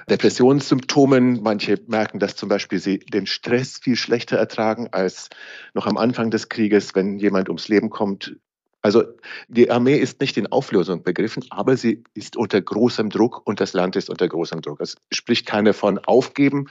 Depressionssymptomen. 0.09 1.41
Manche 1.43 1.79
merken, 1.87 2.19
dass 2.19 2.35
zum 2.35 2.49
Beispiel 2.49 2.79
sie 2.79 2.99
den 2.99 3.27
Stress 3.27 3.77
viel 3.77 3.95
schlechter 3.95 4.37
ertragen 4.37 4.87
als 4.91 5.29
noch 5.73 5.85
am 5.85 5.97
Anfang 5.97 6.31
des 6.31 6.49
Krieges, 6.49 6.95
wenn 6.95 7.19
jemand 7.19 7.49
ums 7.49 7.67
Leben 7.67 7.89
kommt. 7.89 8.37
Also 8.81 9.03
die 9.49 9.69
Armee 9.69 9.97
ist 9.97 10.21
nicht 10.21 10.37
in 10.37 10.47
Auflösung 10.47 11.03
begriffen, 11.03 11.43
aber 11.49 11.75
sie 11.75 12.03
ist 12.13 12.37
unter 12.37 12.61
großem 12.61 13.09
Druck 13.09 13.41
und 13.45 13.59
das 13.59 13.73
Land 13.73 13.97
ist 13.97 14.09
unter 14.09 14.27
großem 14.27 14.61
Druck. 14.61 14.79
Es 14.79 14.95
spricht 15.11 15.45
keiner 15.45 15.73
von 15.73 15.99
Aufgeben, 15.99 16.67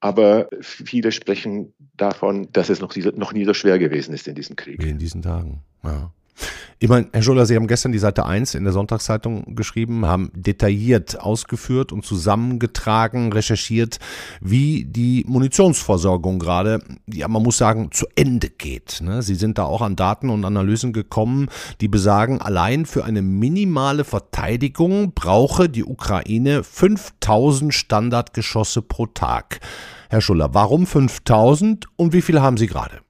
aber 0.00 0.48
viele 0.60 1.12
sprechen 1.12 1.72
davon, 1.96 2.48
dass 2.52 2.68
es 2.68 2.80
noch, 2.80 2.94
noch 2.96 3.32
nie 3.32 3.44
so 3.44 3.54
schwer 3.54 3.78
gewesen 3.78 4.14
ist 4.14 4.28
in 4.28 4.34
diesem 4.34 4.56
Krieg. 4.56 4.82
Wie 4.82 4.90
in 4.90 4.98
diesen 4.98 5.22
Tagen, 5.22 5.62
ja. 5.82 6.12
Ich 6.80 6.88
meine, 6.88 7.08
Herr 7.12 7.22
Schuller, 7.22 7.44
Sie 7.44 7.56
haben 7.56 7.66
gestern 7.66 7.90
die 7.90 7.98
Seite 7.98 8.24
1 8.24 8.54
in 8.54 8.62
der 8.62 8.72
Sonntagszeitung 8.72 9.56
geschrieben, 9.56 10.06
haben 10.06 10.30
detailliert 10.32 11.20
ausgeführt 11.20 11.90
und 11.90 12.04
zusammengetragen, 12.04 13.32
recherchiert, 13.32 13.98
wie 14.40 14.84
die 14.84 15.24
Munitionsversorgung 15.26 16.38
gerade, 16.38 16.80
ja, 17.12 17.26
man 17.26 17.42
muss 17.42 17.58
sagen, 17.58 17.90
zu 17.90 18.06
Ende 18.14 18.48
geht. 18.48 19.00
Ne? 19.02 19.22
Sie 19.22 19.34
sind 19.34 19.58
da 19.58 19.64
auch 19.64 19.82
an 19.82 19.96
Daten 19.96 20.30
und 20.30 20.44
Analysen 20.44 20.92
gekommen, 20.92 21.48
die 21.80 21.88
besagen, 21.88 22.40
allein 22.40 22.86
für 22.86 23.04
eine 23.04 23.22
minimale 23.22 24.04
Verteidigung 24.04 25.14
brauche 25.14 25.68
die 25.68 25.84
Ukraine 25.84 26.62
5000 26.62 27.74
Standardgeschosse 27.74 28.82
pro 28.82 29.06
Tag. 29.06 29.58
Herr 30.10 30.20
Schuller, 30.20 30.54
warum 30.54 30.86
5000 30.86 31.86
und 31.96 32.12
wie 32.12 32.22
viele 32.22 32.40
haben 32.40 32.56
Sie 32.56 32.68
gerade? 32.68 33.00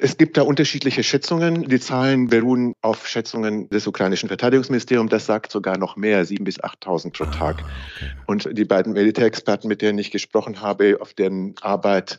Es 0.00 0.16
gibt 0.16 0.36
da 0.36 0.42
unterschiedliche 0.42 1.02
Schätzungen. 1.02 1.68
Die 1.68 1.80
Zahlen 1.80 2.28
beruhen 2.28 2.74
auf 2.82 3.08
Schätzungen 3.08 3.68
des 3.68 3.86
ukrainischen 3.88 4.28
Verteidigungsministeriums. 4.28 5.10
Das 5.10 5.26
sagt 5.26 5.50
sogar 5.50 5.76
noch 5.76 5.96
mehr, 5.96 6.24
7.000 6.24 6.44
bis 6.44 6.60
8.000 6.60 7.12
pro 7.12 7.24
Tag. 7.26 7.64
Ah, 7.66 7.72
okay. 7.96 8.10
Und 8.26 8.48
die 8.56 8.64
beiden 8.64 8.92
Militärexperten, 8.92 9.68
mit 9.68 9.82
denen 9.82 9.98
ich 9.98 10.12
gesprochen 10.12 10.60
habe, 10.62 10.98
auf 11.00 11.14
deren 11.14 11.56
Arbeit 11.60 12.18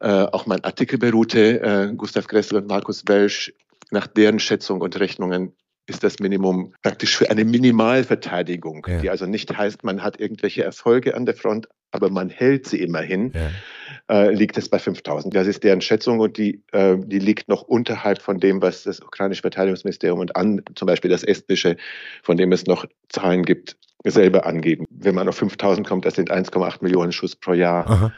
äh, 0.00 0.08
auch 0.08 0.46
mein 0.46 0.64
Artikel 0.64 0.98
beruhte, 0.98 1.60
äh, 1.60 1.94
Gustav 1.94 2.26
Gressel 2.26 2.58
und 2.58 2.66
Markus 2.66 3.04
Welsch, 3.06 3.52
nach 3.90 4.08
deren 4.08 4.40
Schätzung 4.40 4.80
und 4.80 4.98
Rechnungen 4.98 5.52
ist 5.86 6.02
das 6.02 6.18
Minimum 6.18 6.72
praktisch 6.82 7.16
für 7.16 7.30
eine 7.30 7.44
Minimalverteidigung, 7.44 8.86
ja. 8.88 8.98
die 9.00 9.10
also 9.10 9.26
nicht 9.26 9.56
heißt, 9.56 9.84
man 9.84 10.02
hat 10.02 10.18
irgendwelche 10.18 10.64
Erfolge 10.64 11.14
an 11.14 11.26
der 11.26 11.34
Front, 11.34 11.68
aber 11.90 12.10
man 12.10 12.30
hält 12.30 12.66
sie 12.66 12.80
immerhin, 12.80 13.32
ja. 13.34 13.50
äh, 14.14 14.34
liegt 14.34 14.56
es 14.56 14.68
bei 14.68 14.78
5000. 14.78 15.34
Das 15.34 15.46
ist 15.46 15.62
deren 15.62 15.80
Schätzung 15.80 16.20
und 16.20 16.38
die, 16.38 16.62
äh, 16.72 16.96
die 16.98 17.18
liegt 17.18 17.48
noch 17.48 17.62
unterhalb 17.62 18.20
von 18.20 18.40
dem, 18.40 18.62
was 18.62 18.84
das 18.84 19.00
ukrainische 19.00 19.42
Verteidigungsministerium 19.42 20.18
und 20.18 20.36
an, 20.36 20.62
zum 20.74 20.86
Beispiel 20.86 21.10
das 21.10 21.22
estnische, 21.22 21.76
von 22.22 22.36
dem 22.36 22.50
es 22.52 22.66
noch 22.66 22.86
Zahlen 23.10 23.44
gibt, 23.44 23.76
selber 24.04 24.46
angeben. 24.46 24.86
Wenn 24.90 25.14
man 25.14 25.28
auf 25.28 25.36
5000 25.36 25.86
kommt, 25.86 26.04
das 26.04 26.14
sind 26.14 26.30
1,8 26.30 26.78
Millionen 26.82 27.12
Schuss 27.12 27.36
pro 27.36 27.52
Jahr. 27.52 27.88
Aha. 27.88 28.12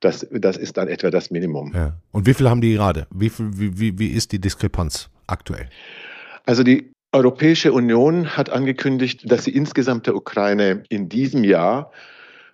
Das, 0.00 0.26
das 0.30 0.56
ist 0.56 0.76
dann 0.76 0.86
etwa 0.86 1.10
das 1.10 1.30
Minimum. 1.30 1.72
Ja. 1.74 1.96
Und 2.12 2.26
wie 2.26 2.34
viel 2.34 2.48
haben 2.48 2.60
die 2.60 2.74
gerade? 2.74 3.08
Wie, 3.12 3.30
viel, 3.30 3.50
wie, 3.54 3.78
wie, 3.78 3.98
wie 3.98 4.08
ist 4.08 4.30
die 4.30 4.40
Diskrepanz 4.40 5.10
aktuell? 5.26 5.68
Also 6.46 6.62
die 6.62 6.92
Europäische 7.12 7.72
Union 7.72 8.36
hat 8.36 8.50
angekündigt, 8.50 9.30
dass 9.30 9.44
sie 9.44 9.54
insgesamt 9.54 10.06
der 10.06 10.14
Ukraine 10.14 10.82
in 10.88 11.08
diesem 11.08 11.42
Jahr 11.42 11.90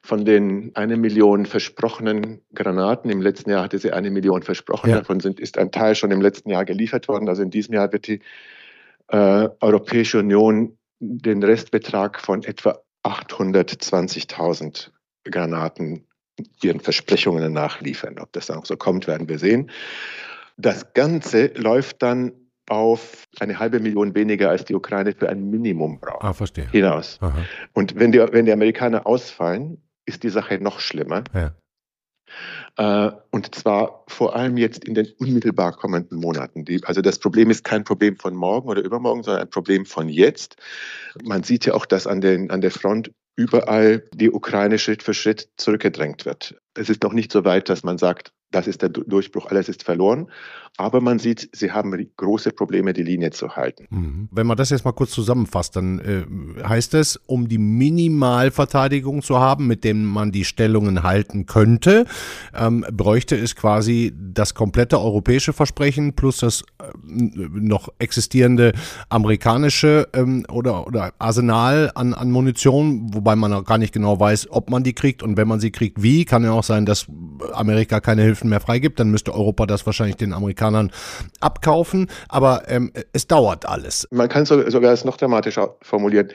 von 0.02 0.24
den 0.24 0.70
eine 0.74 0.96
Million 0.96 1.46
versprochenen 1.46 2.42
Granaten, 2.54 3.10
im 3.10 3.22
letzten 3.22 3.50
Jahr 3.50 3.64
hatte 3.64 3.78
sie 3.78 3.92
eine 3.92 4.10
Million 4.10 4.42
versprochen, 4.42 4.90
ja. 4.90 4.98
davon 4.98 5.20
sind, 5.20 5.40
ist 5.40 5.56
ein 5.56 5.72
Teil 5.72 5.94
schon 5.94 6.10
im 6.10 6.20
letzten 6.20 6.50
Jahr 6.50 6.64
geliefert 6.66 7.08
worden. 7.08 7.28
Also 7.28 7.42
in 7.42 7.50
diesem 7.50 7.74
Jahr 7.74 7.90
wird 7.90 8.06
die 8.06 8.20
äh, 9.08 9.48
Europäische 9.60 10.18
Union 10.18 10.76
den 11.00 11.42
Restbetrag 11.42 12.20
von 12.20 12.44
etwa 12.44 12.78
820.000 13.02 14.90
Granaten 15.24 16.06
ihren 16.62 16.80
Versprechungen 16.80 17.52
nachliefern. 17.52 18.18
Ob 18.18 18.32
das 18.32 18.46
dann 18.46 18.58
auch 18.58 18.66
so 18.66 18.76
kommt, 18.76 19.06
werden 19.06 19.28
wir 19.28 19.38
sehen. 19.38 19.70
Das 20.56 20.92
Ganze 20.92 21.46
läuft 21.54 22.02
dann 22.02 22.32
auf 22.68 23.24
eine 23.40 23.58
halbe 23.58 23.80
Million 23.80 24.14
weniger 24.14 24.50
als 24.50 24.64
die 24.64 24.74
Ukraine 24.74 25.12
für 25.12 25.28
ein 25.28 25.50
Minimum 25.50 26.00
braucht. 26.00 26.24
Ah, 26.24 26.32
verstehe. 26.32 26.68
Hinaus. 26.70 27.18
Aha. 27.20 27.44
Und 27.72 27.98
wenn 27.98 28.12
die, 28.12 28.18
wenn 28.18 28.46
die 28.46 28.52
Amerikaner 28.52 29.06
ausfallen, 29.06 29.82
ist 30.06 30.22
die 30.22 30.30
Sache 30.30 30.58
noch 30.58 30.80
schlimmer. 30.80 31.24
Ja. 31.34 31.54
Äh, 32.76 33.12
und 33.30 33.54
zwar 33.54 34.04
vor 34.08 34.34
allem 34.34 34.56
jetzt 34.56 34.84
in 34.84 34.94
den 34.94 35.08
unmittelbar 35.18 35.72
kommenden 35.72 36.18
Monaten. 36.18 36.64
Die, 36.64 36.82
also 36.84 37.00
das 37.02 37.18
Problem 37.18 37.50
ist 37.50 37.64
kein 37.64 37.84
Problem 37.84 38.16
von 38.16 38.34
morgen 38.34 38.68
oder 38.68 38.82
übermorgen, 38.82 39.22
sondern 39.22 39.42
ein 39.42 39.50
Problem 39.50 39.86
von 39.86 40.08
jetzt. 40.08 40.56
Man 41.22 41.42
sieht 41.42 41.66
ja 41.66 41.74
auch, 41.74 41.86
dass 41.86 42.06
an, 42.06 42.20
den, 42.20 42.50
an 42.50 42.60
der 42.60 42.70
Front 42.70 43.12
überall 43.36 44.04
die 44.14 44.30
Ukraine 44.30 44.78
Schritt 44.78 45.02
für 45.02 45.14
Schritt 45.14 45.50
zurückgedrängt 45.56 46.24
wird. 46.24 46.56
Es 46.74 46.88
ist 46.88 47.02
noch 47.02 47.12
nicht 47.12 47.32
so 47.32 47.44
weit, 47.44 47.68
dass 47.68 47.84
man 47.84 47.98
sagt, 47.98 48.32
das 48.54 48.66
ist 48.68 48.82
der 48.82 48.88
Durchbruch, 48.88 49.46
alles 49.46 49.68
ist 49.68 49.82
verloren. 49.82 50.28
Aber 50.76 51.00
man 51.00 51.20
sieht, 51.20 51.50
sie 51.52 51.70
haben 51.70 51.94
große 52.16 52.50
Probleme, 52.50 52.92
die 52.92 53.04
Linie 53.04 53.30
zu 53.30 53.54
halten. 53.54 53.86
Mhm. 53.90 54.28
Wenn 54.32 54.46
man 54.46 54.56
das 54.56 54.70
jetzt 54.70 54.84
mal 54.84 54.90
kurz 54.90 55.12
zusammenfasst, 55.12 55.76
dann 55.76 56.00
äh, 56.00 56.24
heißt 56.66 56.94
es, 56.94 57.16
um 57.26 57.48
die 57.48 57.58
Minimalverteidigung 57.58 59.22
zu 59.22 59.38
haben, 59.38 59.68
mit 59.68 59.84
dem 59.84 60.04
man 60.04 60.32
die 60.32 60.44
Stellungen 60.44 61.04
halten 61.04 61.46
könnte, 61.46 62.06
ähm, 62.52 62.84
bräuchte 62.92 63.36
es 63.36 63.54
quasi 63.54 64.12
das 64.16 64.54
komplette 64.54 65.00
europäische 65.00 65.52
Versprechen 65.52 66.14
plus 66.14 66.38
das 66.38 66.62
äh, 66.80 66.86
noch 67.06 67.90
existierende 68.00 68.72
amerikanische 69.10 70.08
ähm, 70.12 70.44
oder, 70.50 70.88
oder 70.88 71.12
Arsenal 71.20 71.92
an, 71.94 72.14
an 72.14 72.32
Munition, 72.32 73.14
wobei 73.14 73.36
man 73.36 73.52
auch 73.52 73.64
gar 73.64 73.78
nicht 73.78 73.94
genau 73.94 74.18
weiß, 74.18 74.48
ob 74.50 74.70
man 74.70 74.82
die 74.82 74.92
kriegt 74.92 75.22
und 75.22 75.36
wenn 75.36 75.46
man 75.46 75.60
sie 75.60 75.70
kriegt, 75.70 76.02
wie. 76.02 76.24
Kann 76.24 76.42
ja 76.42 76.50
auch 76.50 76.63
sein, 76.66 76.86
dass 76.86 77.06
Amerika 77.52 78.00
keine 78.00 78.22
Hilfen 78.22 78.50
mehr 78.50 78.60
freigibt, 78.60 78.98
dann 79.00 79.10
müsste 79.10 79.34
Europa 79.34 79.66
das 79.66 79.86
wahrscheinlich 79.86 80.16
den 80.16 80.32
Amerikanern 80.32 80.90
abkaufen. 81.40 82.10
Aber 82.28 82.68
ähm, 82.68 82.92
es 83.12 83.26
dauert 83.26 83.66
alles. 83.66 84.08
Man 84.10 84.28
kann 84.28 84.46
sogar 84.46 84.92
es 84.92 85.04
noch 85.04 85.16
dramatischer 85.16 85.76
formulieren. 85.82 86.28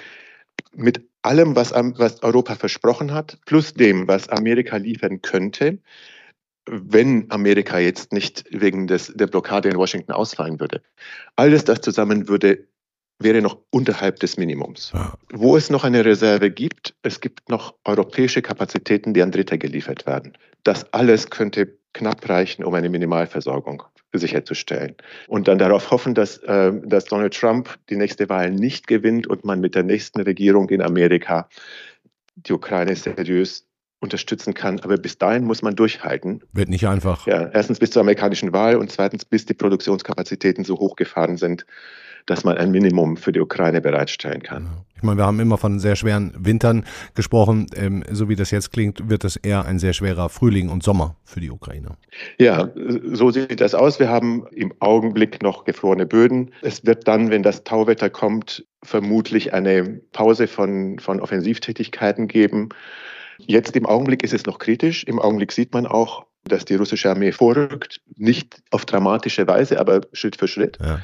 Mit 0.74 1.02
allem, 1.22 1.56
was, 1.56 1.72
was 1.72 2.24
Europa 2.24 2.56
versprochen 2.56 3.13
hat, 3.13 3.38
plus 3.46 3.74
dem, 3.74 4.08
was 4.08 4.30
Amerika 4.30 4.78
liefern 4.78 5.22
könnte, 5.22 5.80
wenn 6.70 7.30
Amerika 7.32 7.80
jetzt 7.80 8.13
nicht 8.13 8.46
wegen 8.52 8.88
des, 8.88 9.12
der 9.15 9.28
Blockade 9.28 9.70
in 9.70 9.78
Washington 9.78 10.12
ausfallen 10.12 10.60
würde. 10.60 10.82
Alles 11.36 11.63
das 11.63 11.82
zusammen 11.82 12.28
würde 12.28 12.68
wäre 13.20 13.42
noch 13.42 13.58
unterhalb 13.70 14.20
des 14.20 14.38
Minimums. 14.38 14.92
Ja. 14.94 15.14
Wo 15.32 15.58
es 15.58 15.70
noch 15.70 15.84
eine 15.84 16.06
Reserve 16.06 16.50
gibt, 16.50 16.96
es 17.04 17.20
gibt 17.20 17.50
noch 17.50 17.76
europäische 17.84 18.42
Kapazitäten, 18.42 19.14
die 19.14 19.22
an 19.22 19.32
Dritte 19.32 19.58
geliefert 19.58 20.06
werden. 20.08 20.38
Das 20.64 20.92
alles 20.94 21.30
könnte 21.30 21.78
knapp 21.94 22.28
reichen, 22.30 22.64
um 22.64 22.74
eine 22.74 22.90
Minimalversorgung 22.90 23.84
sicherzustellen. 24.14 24.96
Und 25.28 25.48
dann 25.48 25.60
darauf 25.60 25.92
hoffen, 25.92 26.16
dass, 26.16 26.38
äh, 26.38 26.72
dass 26.84 27.06
Donald 27.06 27.36
Trump 27.36 27.78
die 27.90 27.96
nächste 27.96 28.30
Wahl 28.30 28.52
nicht 28.52 28.88
gewinnt 28.88 29.28
und 29.28 29.46
man 29.46 29.60
mit 29.60 29.76
der 29.76 29.84
nächsten 29.84 30.22
Regierung 30.22 30.70
in 30.70 30.82
Amerika 30.82 31.48
die 32.36 32.54
Ukraine 32.54 32.96
seriös 32.96 33.68
unterstützen 34.00 34.54
kann. 34.54 34.80
Aber 34.80 34.98
bis 34.98 35.18
dahin 35.18 35.44
muss 35.44 35.62
man 35.62 35.76
durchhalten. 35.76 36.42
Wird 36.54 36.70
nicht 36.70 36.88
einfach. 36.88 37.28
Ja, 37.28 37.50
erstens 37.54 37.80
bis 37.80 37.92
zur 37.92 38.02
amerikanischen 38.02 38.54
Wahl 38.54 38.78
und 38.78 38.92
zweitens 38.92 39.26
bis 39.26 39.46
die 39.46 39.54
Produktionskapazitäten 39.54 40.64
so 40.64 40.80
hochgefahren 40.80 41.38
sind, 41.38 41.66
dass 42.26 42.44
man 42.44 42.58
ein 42.58 42.72
Minimum 42.72 43.18
für 43.18 43.32
die 43.32 43.40
Ukraine 43.40 43.82
bereitstellen 43.82 44.44
kann. 44.44 44.70
Ich 45.00 45.04
meine, 45.04 45.18
wir 45.18 45.26
haben 45.26 45.40
immer 45.40 45.58
von 45.58 45.80
sehr 45.80 45.96
schweren 45.96 46.34
Wintern 46.38 46.84
gesprochen. 47.16 47.68
Ähm, 47.74 48.04
so 48.12 48.28
wie 48.28 48.36
das 48.36 48.52
jetzt 48.52 48.74
klingt, 48.74 49.10
wird 49.10 49.24
es 49.24 49.38
eher 49.38 49.66
ein 49.66 49.80
sehr 49.80 49.94
schwerer 49.94 50.28
Frühling 50.28 50.68
und 50.68 50.84
Sommer 50.84 51.16
für 51.24 51.40
die 51.40 51.50
Ukraine. 51.50 51.96
Ja, 52.38 52.70
so 52.76 53.32
sieht 53.32 53.62
das 53.62 53.74
aus. 53.76 54.02
Wir 54.02 54.10
haben 54.10 54.46
im 54.52 54.74
Augenblick 54.80 55.42
noch 55.42 55.64
gefrorene 55.64 56.06
Böden. 56.06 56.52
Es 56.62 56.86
wird 56.86 57.08
dann, 57.08 57.30
wenn 57.30 57.44
das 57.44 57.64
Tauwetter 57.64 58.10
kommt, 58.10 58.66
vermutlich 58.84 59.54
eine 59.54 60.02
Pause 60.12 60.48
von, 60.48 61.00
von 61.00 61.22
Offensivtätigkeiten 61.22 62.28
geben. 62.28 62.68
Jetzt 63.38 63.78
im 63.78 63.86
Augenblick 63.86 64.22
ist 64.22 64.34
es 64.34 64.46
noch 64.46 64.60
kritisch. 64.60 65.06
Im 65.06 65.20
Augenblick 65.20 65.54
sieht 65.54 65.74
man 65.74 65.88
auch, 65.88 66.26
dass 66.44 66.66
die 66.66 66.76
russische 66.76 67.10
Armee 67.10 67.32
vorrückt. 67.32 68.02
Nicht 68.18 68.62
auf 68.72 68.86
dramatische 68.86 69.48
Weise, 69.48 69.80
aber 69.80 70.02
Schritt 70.12 70.36
für 70.36 70.50
Schritt. 70.50 70.78
Ja 70.82 71.00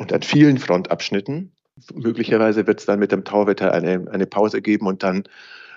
und 0.00 0.12
an 0.14 0.22
vielen 0.22 0.58
Frontabschnitten. 0.58 1.52
Möglicherweise 1.94 2.66
wird 2.66 2.80
es 2.80 2.86
dann 2.86 2.98
mit 2.98 3.12
dem 3.12 3.24
Tauwetter 3.24 3.72
eine, 3.72 4.06
eine 4.10 4.26
Pause 4.26 4.62
geben 4.62 4.86
und 4.86 5.02
dann, 5.02 5.24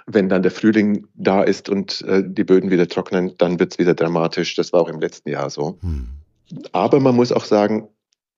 wenn 0.06 0.30
dann 0.30 0.42
der 0.42 0.52
Frühling 0.52 1.08
da 1.14 1.44
ist 1.44 1.70
und 1.70 2.02
äh, 2.04 2.24
die 2.26 2.44
Böden 2.46 2.72
wieder 2.72 2.88
trocknen, 2.88 3.36
dann 3.38 3.60
wird 3.60 3.74
es 3.74 3.80
wieder 3.80 3.94
dramatisch. 3.94 4.56
Das 4.56 4.72
war 4.74 4.82
auch 4.82 4.90
im 4.90 5.00
letzten 5.00 5.30
Jahr 5.30 5.50
so. 5.50 5.78
Hm. 5.82 6.08
Aber 6.72 7.00
man 7.00 7.16
muss 7.16 7.32
auch 7.32 7.46
sagen, 7.46 7.90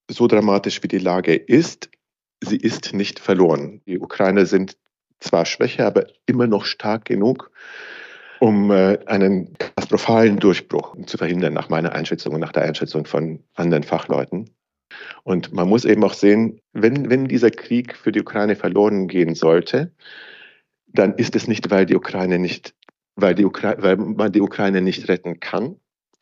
so 0.09 0.27
dramatisch 0.27 0.81
wie 0.83 0.87
die 0.87 0.97
Lage 0.97 1.35
ist, 1.35 1.89
sie 2.41 2.57
ist 2.57 2.93
nicht 2.93 3.19
verloren. 3.19 3.81
Die 3.85 3.99
Ukrainer 3.99 4.45
sind 4.45 4.77
zwar 5.19 5.45
schwächer, 5.45 5.85
aber 5.85 6.07
immer 6.25 6.47
noch 6.47 6.65
stark 6.65 7.05
genug, 7.05 7.51
um 8.39 8.71
äh, 8.71 8.99
einen 9.05 9.53
katastrophalen 9.57 10.37
Durchbruch 10.37 10.95
zu 11.05 11.17
verhindern, 11.17 11.53
nach 11.53 11.69
meiner 11.69 11.93
Einschätzung 11.93 12.33
und 12.33 12.41
nach 12.41 12.51
der 12.51 12.63
Einschätzung 12.63 13.05
von 13.05 13.43
anderen 13.55 13.83
Fachleuten. 13.83 14.49
Und 15.23 15.53
man 15.53 15.67
muss 15.67 15.85
eben 15.85 16.03
auch 16.03 16.13
sehen, 16.13 16.59
wenn, 16.73 17.09
wenn 17.09 17.27
dieser 17.27 17.51
Krieg 17.51 17.95
für 17.95 18.11
die 18.11 18.21
Ukraine 18.21 18.55
verloren 18.55 19.07
gehen 19.07 19.35
sollte, 19.35 19.91
dann 20.87 21.15
ist 21.15 21.35
es 21.35 21.47
nicht, 21.47 21.69
weil 21.71 21.85
die 21.85 21.95
Ukraine 21.95 22.39
nicht, 22.39 22.73
weil, 23.15 23.35
die 23.35 23.45
Ukra 23.45 23.75
weil 23.79 23.97
man 23.97 24.31
die 24.31 24.41
Ukraine 24.41 24.81
nicht 24.81 25.07
retten 25.07 25.39
kann. 25.39 25.75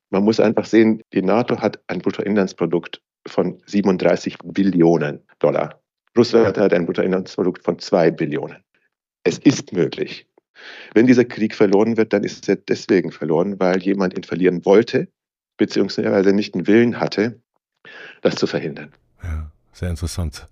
Man 0.09 0.23
muss 0.23 0.39
einfach 0.39 0.65
sehen, 0.65 1.01
die 1.13 1.21
NATO 1.21 1.59
hat 1.59 1.79
ein 1.87 1.99
Bruttoinlandsprodukt 1.99 3.01
von 3.27 3.61
37 3.65 4.37
Billionen 4.43 5.21
Dollar. 5.39 5.81
Russland 6.17 6.57
hat 6.57 6.73
ein 6.73 6.85
Bruttoinlandsprodukt 6.85 7.63
von 7.63 7.79
2 7.79 8.11
Billionen. 8.11 8.63
Es 9.23 9.39
ist 9.39 9.73
möglich. 9.73 10.27
Wenn 10.93 11.07
dieser 11.07 11.25
Krieg 11.25 11.55
verloren 11.55 11.97
wird, 11.97 12.13
dann 12.13 12.23
ist 12.23 12.47
er 12.47 12.55
deswegen 12.55 13.11
verloren, 13.11 13.59
weil 13.59 13.81
jemand 13.81 14.15
ihn 14.15 14.23
verlieren 14.23 14.65
wollte, 14.65 15.07
beziehungsweise 15.57 16.33
nicht 16.33 16.55
den 16.55 16.67
Willen 16.67 16.99
hatte, 16.99 17.41
das 18.21 18.35
zu 18.35 18.47
verhindern. 18.47 18.91
Ja, 19.23 19.51
sehr 19.71 19.89
interessant. 19.89 20.47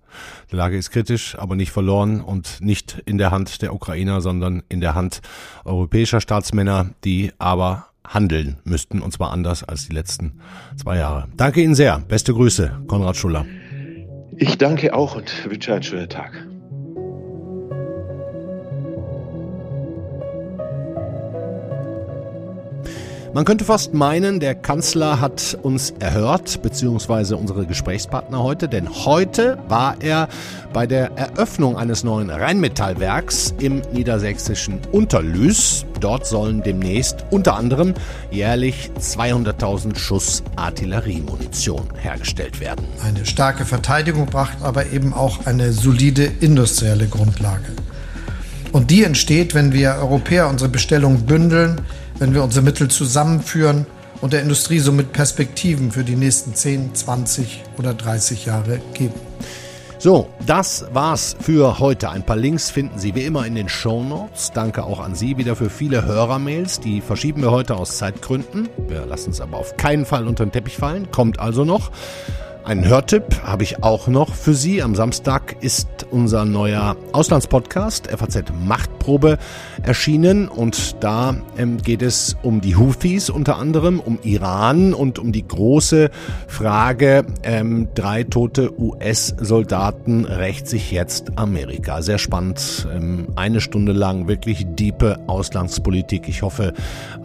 Die 0.50 0.56
Lage 0.56 0.76
ist 0.76 0.90
kritisch, 0.90 1.36
aber 1.38 1.56
nicht 1.56 1.72
verloren 1.72 2.20
und 2.20 2.60
nicht 2.60 3.02
in 3.06 3.18
der 3.18 3.30
Hand 3.30 3.62
der 3.62 3.74
Ukrainer, 3.74 4.20
sondern 4.20 4.62
in 4.68 4.80
der 4.80 4.94
Hand 4.94 5.20
europäischer 5.64 6.20
Staatsmänner, 6.20 6.90
die 7.04 7.32
aber 7.38 7.86
handeln 8.06 8.58
müssten, 8.64 9.00
und 9.00 9.12
zwar 9.12 9.30
anders 9.30 9.64
als 9.64 9.86
die 9.86 9.94
letzten 9.94 10.40
zwei 10.76 10.98
Jahre. 10.98 11.28
Danke 11.36 11.62
Ihnen 11.62 11.74
sehr. 11.74 11.98
Beste 12.00 12.34
Grüße, 12.34 12.82
Konrad 12.88 13.16
Schuller. 13.16 13.46
Ich 14.36 14.58
danke 14.58 14.94
auch 14.94 15.14
und 15.14 15.48
wünsche 15.48 15.72
einen 15.74 15.82
schönen 15.82 16.08
Tag. 16.08 16.32
Man 23.34 23.46
könnte 23.46 23.64
fast 23.64 23.94
meinen, 23.94 24.40
der 24.40 24.54
Kanzler 24.54 25.18
hat 25.18 25.56
uns 25.62 25.94
erhört, 26.00 26.60
beziehungsweise 26.60 27.38
unsere 27.38 27.64
Gesprächspartner 27.64 28.42
heute, 28.42 28.68
denn 28.68 28.90
heute 29.06 29.56
war 29.68 29.96
er 30.00 30.28
bei 30.74 30.86
der 30.86 31.12
Eröffnung 31.12 31.78
eines 31.78 32.04
neuen 32.04 32.28
Rheinmetallwerks 32.28 33.54
im 33.58 33.80
niedersächsischen 33.90 34.80
Unterlüß. 34.92 35.86
Dort 36.00 36.26
sollen 36.26 36.62
demnächst 36.62 37.24
unter 37.30 37.56
anderem 37.56 37.94
jährlich 38.30 38.90
200.000 39.00 39.96
Schuss 39.96 40.42
Artilleriemunition 40.56 41.88
hergestellt 41.96 42.60
werden. 42.60 42.84
Eine 43.02 43.24
starke 43.24 43.64
Verteidigung 43.64 44.26
braucht 44.26 44.60
aber 44.60 44.92
eben 44.92 45.14
auch 45.14 45.46
eine 45.46 45.72
solide 45.72 46.30
industrielle 46.40 47.06
Grundlage. 47.06 47.72
Und 48.72 48.90
die 48.90 49.04
entsteht, 49.04 49.54
wenn 49.54 49.72
wir 49.72 49.96
Europäer 50.00 50.48
unsere 50.48 50.68
Bestellungen 50.68 51.24
bündeln, 51.24 51.80
wenn 52.18 52.34
wir 52.34 52.42
unsere 52.42 52.64
Mittel 52.64 52.88
zusammenführen 52.88 53.86
und 54.20 54.32
der 54.32 54.42
Industrie 54.42 54.78
somit 54.78 55.12
Perspektiven 55.12 55.90
für 55.90 56.04
die 56.04 56.16
nächsten 56.16 56.54
10, 56.54 56.94
20 56.94 57.64
oder 57.78 57.94
30 57.94 58.46
Jahre 58.46 58.80
geben. 58.94 59.20
So, 59.98 60.28
das 60.46 60.84
war's 60.92 61.36
für 61.38 61.78
heute. 61.78 62.10
Ein 62.10 62.26
paar 62.26 62.36
Links 62.36 62.70
finden 62.70 62.98
Sie 62.98 63.14
wie 63.14 63.22
immer 63.22 63.46
in 63.46 63.54
den 63.54 63.68
Show 63.68 64.02
Notes. 64.02 64.50
Danke 64.52 64.82
auch 64.82 64.98
an 64.98 65.14
Sie 65.14 65.36
wieder 65.36 65.54
für 65.54 65.70
viele 65.70 66.04
Hörermails. 66.04 66.80
Die 66.80 67.00
verschieben 67.00 67.40
wir 67.40 67.52
heute 67.52 67.76
aus 67.76 67.98
Zeitgründen. 67.98 68.68
Wir 68.88 69.06
lassen 69.06 69.30
es 69.30 69.40
aber 69.40 69.58
auf 69.58 69.76
keinen 69.76 70.04
Fall 70.04 70.26
unter 70.26 70.44
den 70.44 70.50
Teppich 70.50 70.76
fallen. 70.76 71.12
Kommt 71.12 71.38
also 71.38 71.64
noch. 71.64 71.92
Einen 72.64 72.88
Hörtipp 72.88 73.42
habe 73.42 73.64
ich 73.64 73.82
auch 73.82 74.06
noch 74.06 74.34
für 74.34 74.54
Sie. 74.54 74.82
Am 74.82 74.94
Samstag 74.94 75.56
ist 75.62 76.06
unser 76.12 76.44
neuer 76.44 76.96
Auslandspodcast 77.10 78.06
FAZ 78.06 78.44
Machtprobe 78.64 79.38
erschienen 79.82 80.46
und 80.46 81.02
da 81.02 81.34
ähm, 81.58 81.78
geht 81.78 82.02
es 82.02 82.36
um 82.42 82.60
die 82.60 82.76
Houthis 82.76 83.30
unter 83.30 83.56
anderem, 83.56 83.98
um 83.98 84.20
Iran 84.22 84.94
und 84.94 85.18
um 85.18 85.32
die 85.32 85.46
große 85.46 86.10
Frage, 86.46 87.26
ähm, 87.42 87.88
drei 87.94 88.22
tote 88.22 88.78
US-Soldaten 88.80 90.24
rächt 90.24 90.68
sich 90.68 90.92
jetzt 90.92 91.36
Amerika. 91.36 92.00
Sehr 92.00 92.18
spannend, 92.18 92.86
ähm, 92.94 93.26
eine 93.34 93.60
Stunde 93.60 93.92
lang 93.92 94.28
wirklich 94.28 94.66
diepe 94.68 95.18
Auslandspolitik. 95.26 96.28
Ich 96.28 96.42
hoffe, 96.42 96.74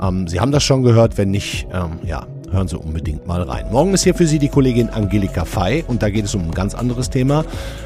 ähm, 0.02 0.28
Sie 0.28 0.40
haben 0.40 0.52
das 0.52 0.64
schon 0.64 0.82
gehört. 0.82 1.20
Wenn 1.20 1.30
nicht, 1.30 1.68
ähm, 1.72 2.00
ja, 2.04 2.26
hören 2.52 2.68
Sie 2.68 2.78
unbedingt 2.78 3.28
mal 3.28 3.42
rein. 3.42 3.66
Morgen 3.72 3.94
ist 3.94 4.04
hier 4.04 4.16
für 4.16 4.28
Sie 4.28 4.40
die 4.40 4.50
Kollegin 4.50 4.90
Angelika 4.90 5.46
Fey 5.46 5.84
und 5.88 6.02
da 6.02 6.10
geht 6.10 6.26
es 6.26 6.36
um 6.36 6.44
ein 6.44 6.52
ganz 6.52 6.74
anderes 6.74 7.10
Thema. 7.10 7.46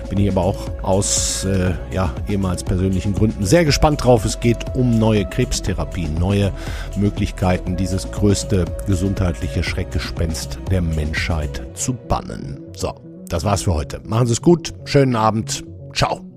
Bin 0.09 0.19
ich 0.19 0.29
aber 0.29 0.41
auch 0.41 0.69
aus 0.81 1.45
äh, 1.45 1.71
ja, 1.91 2.13
ehemals 2.29 2.63
persönlichen 2.63 3.13
Gründen 3.13 3.45
sehr 3.45 3.65
gespannt 3.65 4.03
drauf. 4.03 4.25
Es 4.25 4.39
geht 4.39 4.75
um 4.75 4.99
neue 4.99 5.25
Krebstherapien, 5.25 6.13
neue 6.15 6.51
Möglichkeiten, 6.95 7.77
dieses 7.77 8.11
größte 8.11 8.65
gesundheitliche 8.87 9.63
Schreckgespenst 9.63 10.59
der 10.69 10.81
Menschheit 10.81 11.61
zu 11.73 11.93
bannen. 11.93 12.59
So, 12.75 12.93
das 13.27 13.43
war's 13.43 13.63
für 13.63 13.73
heute. 13.73 14.01
Machen 14.03 14.27
Sie 14.27 14.33
es 14.33 14.41
gut, 14.41 14.73
schönen 14.85 15.15
Abend, 15.15 15.63
ciao. 15.93 16.30